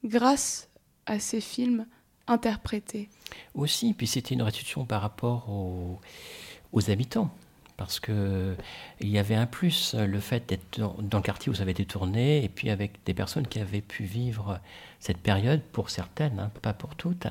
grâce 0.05 0.69
à 1.07 1.19
ces 1.19 1.41
films 1.41 1.87
interprétés. 2.27 3.09
Aussi, 3.55 3.93
puis 3.95 4.07
c'était 4.07 4.35
une 4.35 4.43
restitution 4.43 4.85
par 4.85 5.03
rapport 5.03 5.49
aux, 5.51 6.91
habitants 6.91 7.31
parce 7.77 7.99
que 7.99 8.57
il 9.01 9.09
y 9.09 9.19
avait 9.19 9.35
un 9.35 9.47
plus, 9.47 9.95
le 9.95 10.21
fait 10.21 10.47
d'être 10.49 10.79
dans, 10.79 11.19
le 11.19 11.23
quartier 11.23 11.51
où 11.51 11.55
ça 11.55 11.63
avait 11.63 11.71
été 11.73 11.87
tourné, 11.87 12.45
et 12.45 12.49
puis 12.51 12.69
avec 12.69 13.03
des 13.07 13.15
personnes 13.15 13.47
qui 13.47 13.59
avaient 13.59 13.81
pu 13.81 14.05
vivre 14.05 14.61
cette 14.99 15.17
période, 15.17 15.63
pour 15.73 15.89
certaines, 15.89 16.39
hein, 16.39 16.51
pas 16.61 16.75
pour 16.75 16.95
toutes, 16.95 17.27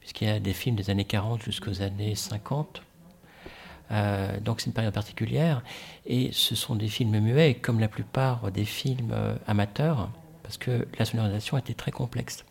puisqu'il 0.00 0.26
y 0.26 0.30
a 0.30 0.40
des 0.40 0.52
films 0.52 0.74
des 0.74 0.90
années 0.90 1.04
40 1.04 1.40
jusqu'aux 1.40 1.82
années 1.82 2.16
50. 2.16 2.82
Euh, 3.92 4.40
donc 4.40 4.60
c'est 4.60 4.66
une 4.66 4.72
période 4.72 4.92
particulière, 4.92 5.62
et 6.04 6.30
ce 6.32 6.56
sont 6.56 6.74
des 6.74 6.88
films 6.88 7.20
muets, 7.20 7.54
comme 7.54 7.78
la 7.78 7.88
plupart 7.88 8.50
des 8.50 8.64
films 8.64 9.12
euh, 9.12 9.36
amateurs 9.46 10.10
parce 10.46 10.58
que 10.58 10.86
la 10.96 11.04
sonorisation 11.04 11.58
était 11.58 11.74
très 11.74 11.90
complexe. 11.90 12.44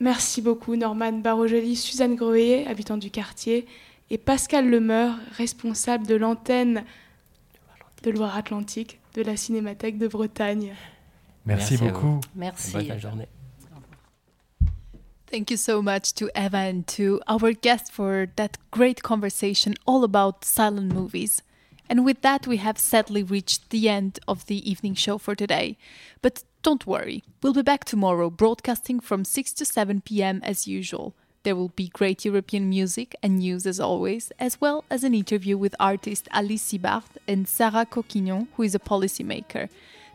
Merci 0.00 0.40
beaucoup 0.40 0.74
Norman 0.74 1.12
Barogeli, 1.12 1.76
Suzanne 1.76 2.16
Groé, 2.16 2.66
habitante 2.66 3.00
du 3.00 3.10
quartier, 3.10 3.66
et 4.08 4.16
Pascal 4.16 4.70
Lemeur, 4.70 5.14
responsable 5.36 6.06
de 6.06 6.14
l'antenne 6.14 6.84
de 8.02 8.10
Loire-Atlantique 8.10 8.98
de 9.14 9.20
la 9.20 9.36
Cinémathèque 9.36 9.98
de 9.98 10.08
Bretagne. 10.08 10.74
Merci, 11.44 11.76
beaucoup. 11.76 12.18
Merci. 12.34 12.72
Bonne 12.72 12.98
journée. 12.98 13.28
Thank 15.30 15.50
you 15.50 15.58
so 15.58 15.82
much 15.82 16.14
to 16.14 16.28
Eva 16.34 16.70
and 16.72 16.82
to 16.96 17.20
our 17.28 17.52
guest 17.52 17.92
for 17.92 18.26
that 18.36 18.52
great 18.72 19.02
conversation 19.02 19.74
all 19.86 20.02
about 20.02 20.44
silent 20.44 20.94
movies. 20.94 21.42
And 21.90 22.04
with 22.04 22.22
that, 22.22 22.46
we 22.46 22.58
have 22.58 22.78
sadly 22.78 23.24
reached 23.24 23.70
the 23.70 23.88
end 23.88 24.20
of 24.28 24.46
the 24.46 24.70
evening 24.70 24.94
show 24.94 25.18
for 25.18 25.34
today. 25.34 25.76
But 26.22 26.44
don't 26.62 26.86
worry, 26.86 27.24
we'll 27.42 27.52
be 27.52 27.62
back 27.62 27.84
tomorrow 27.84 28.30
broadcasting 28.30 29.00
from 29.00 29.24
6 29.24 29.52
to 29.54 29.64
7 29.64 30.00
pm 30.02 30.40
as 30.44 30.68
usual. 30.68 31.16
There 31.42 31.56
will 31.56 31.70
be 31.70 31.88
great 31.88 32.24
European 32.24 32.68
music 32.68 33.16
and 33.24 33.40
news 33.40 33.66
as 33.66 33.80
always, 33.80 34.30
as 34.38 34.60
well 34.60 34.84
as 34.88 35.02
an 35.02 35.14
interview 35.14 35.58
with 35.58 35.74
artist 35.80 36.28
Alice 36.30 36.62
Sibart 36.70 37.16
and 37.26 37.48
Sarah 37.48 37.86
Coquignon, 37.86 38.46
who 38.54 38.62
is 38.62 38.76
a 38.76 38.78
policymaker. 38.78 39.68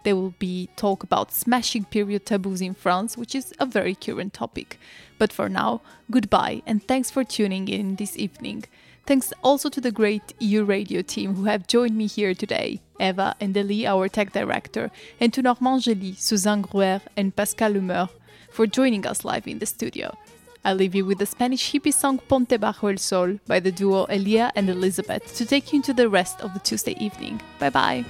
There 0.03 0.15
will 0.15 0.36
be 0.39 0.69
talk 0.78 1.03
about 1.03 1.34
smashing 1.34 1.86
period 1.86 2.26
taboos 2.26 2.61
in 2.61 2.73
France, 2.73 3.17
which 3.17 3.36
is 3.36 3.53
a 3.59 3.65
very 3.65 3.95
current 3.95 4.32
topic. 4.34 4.80
But 5.17 5.34
for 5.34 5.49
now, 5.49 5.82
goodbye 6.09 6.61
and 6.65 6.88
thanks 6.88 7.11
for 7.11 7.26
tuning 7.26 7.67
in 7.67 7.97
this 7.97 8.15
evening. 8.15 8.63
Thanks 9.05 9.31
also 9.43 9.69
to 9.69 9.79
the 9.79 9.91
great 9.91 10.33
EU 10.39 10.63
radio 10.63 11.03
team 11.03 11.35
who 11.35 11.43
have 11.45 11.67
joined 11.67 11.95
me 11.95 12.07
here 12.07 12.33
today, 12.33 12.81
Eva 12.99 13.35
and 13.39 13.53
Delie, 13.53 13.85
our 13.85 14.07
tech 14.07 14.33
director, 14.33 14.89
and 15.19 15.31
to 15.31 15.43
Normand 15.43 15.83
Gély, 15.83 16.17
Suzanne 16.17 16.63
Gruer, 16.63 17.01
and 17.15 17.35
Pascal 17.35 17.73
Lumeur 17.73 18.09
for 18.49 18.65
joining 18.65 19.05
us 19.05 19.23
live 19.23 19.47
in 19.47 19.59
the 19.59 19.67
studio. 19.67 20.17
I 20.63 20.73
leave 20.73 20.95
you 20.95 21.05
with 21.05 21.19
the 21.19 21.27
Spanish 21.27 21.71
hippie 21.71 21.93
song 21.93 22.17
Ponte 22.17 22.59
Bajo 22.59 22.91
el 22.91 22.97
Sol 22.97 23.39
by 23.45 23.59
the 23.59 23.71
duo 23.71 24.05
Elia 24.05 24.51
and 24.55 24.67
Elizabeth 24.71 25.35
to 25.35 25.45
take 25.45 25.71
you 25.71 25.77
into 25.77 25.93
the 25.93 26.09
rest 26.09 26.41
of 26.41 26.55
the 26.55 26.59
Tuesday 26.59 26.95
evening. 26.99 27.39
Bye 27.59 27.69
bye. 27.69 28.05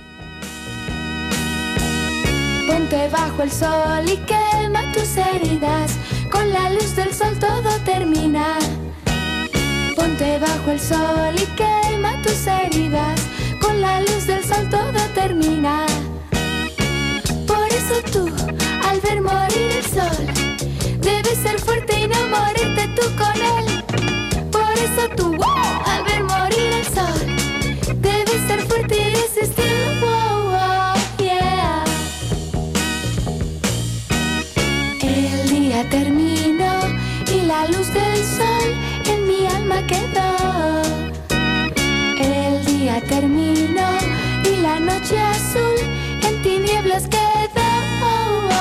Ponte 2.68 3.10
bajo 3.12 3.44
el 3.44 3.52
sol 3.52 4.06
y 4.08 4.16
quema 4.26 4.94
tus 4.94 5.18
heridas, 5.18 5.98
con 6.32 6.50
la 6.54 6.70
luz 6.70 6.96
del 6.96 7.14
sol 7.14 7.38
todo 7.38 7.78
termina. 7.84 8.58
Ponte 9.96 10.40
bajo 10.40 10.72
el 10.72 10.80
sol 10.80 11.34
y 11.36 11.46
quema 11.56 12.22
tus 12.22 12.48
heridas. 12.48 13.20
Con 13.62 13.82
la 13.82 14.02
luz 14.02 14.28
del 14.28 14.44
sol 14.44 14.70
todo 14.70 15.00
termina. 15.14 15.86
Por 17.48 17.68
eso 17.68 18.02
tú, 18.12 18.30
al 18.88 19.00
ver 19.02 19.22
morir 19.22 19.72
el 19.80 19.86
sol, 19.86 20.26
debes 21.00 21.38
ser 21.40 21.60
fuerte 21.60 22.00
y 22.02 22.08
no 22.08 22.16
tú 22.96 23.04
con 23.18 23.36
él. 23.58 23.84
Por 24.52 24.72
eso 24.74 25.10
tú, 25.16 25.34
al 25.86 26.04
ver 26.04 26.24
día 42.96 43.08
terminó 43.08 43.90
y 44.44 44.62
la 44.62 44.80
noche 44.80 45.20
azul 45.20 45.80
en 46.22 46.42
tinieblas 46.42 47.08
quedó. 47.08 47.22
Oh. 48.02 48.54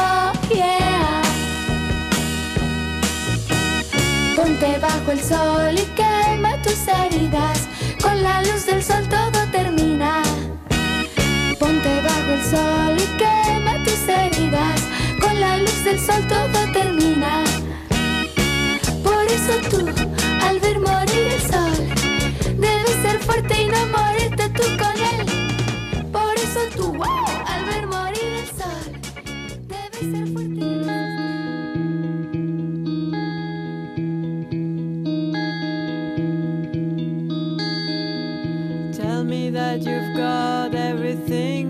Ponte 4.36 4.78
bajo 4.78 5.12
el 5.12 5.20
sol 5.20 5.74
y 5.74 5.86
quema 5.94 6.60
tus 6.62 6.88
heridas. 6.88 7.68
Con 8.02 8.22
la 8.22 8.42
luz 8.42 8.66
del 8.66 8.82
sol 8.82 9.08
todo 9.08 9.46
termina. 9.50 10.22
Ponte 11.58 12.00
bajo 12.02 12.32
el 12.32 12.44
sol 12.44 12.96
y 12.96 13.06
quema 13.18 13.82
tus 13.84 14.08
heridas. 14.08 14.80
Con 15.20 15.40
la 15.40 15.58
luz 15.58 15.84
del 15.84 16.00
sol 16.00 16.22
todo 16.28 16.72
termina. 16.72 17.44
Por 19.02 19.24
eso 19.26 19.52
tú 19.70 19.86
al 20.46 20.60
ver 20.60 20.80
morir 20.80 21.14
tell 23.48 23.68
me 23.68 24.13
that 39.78 39.90
you've 39.90 40.16
got 40.16 40.72
everything 40.72 41.63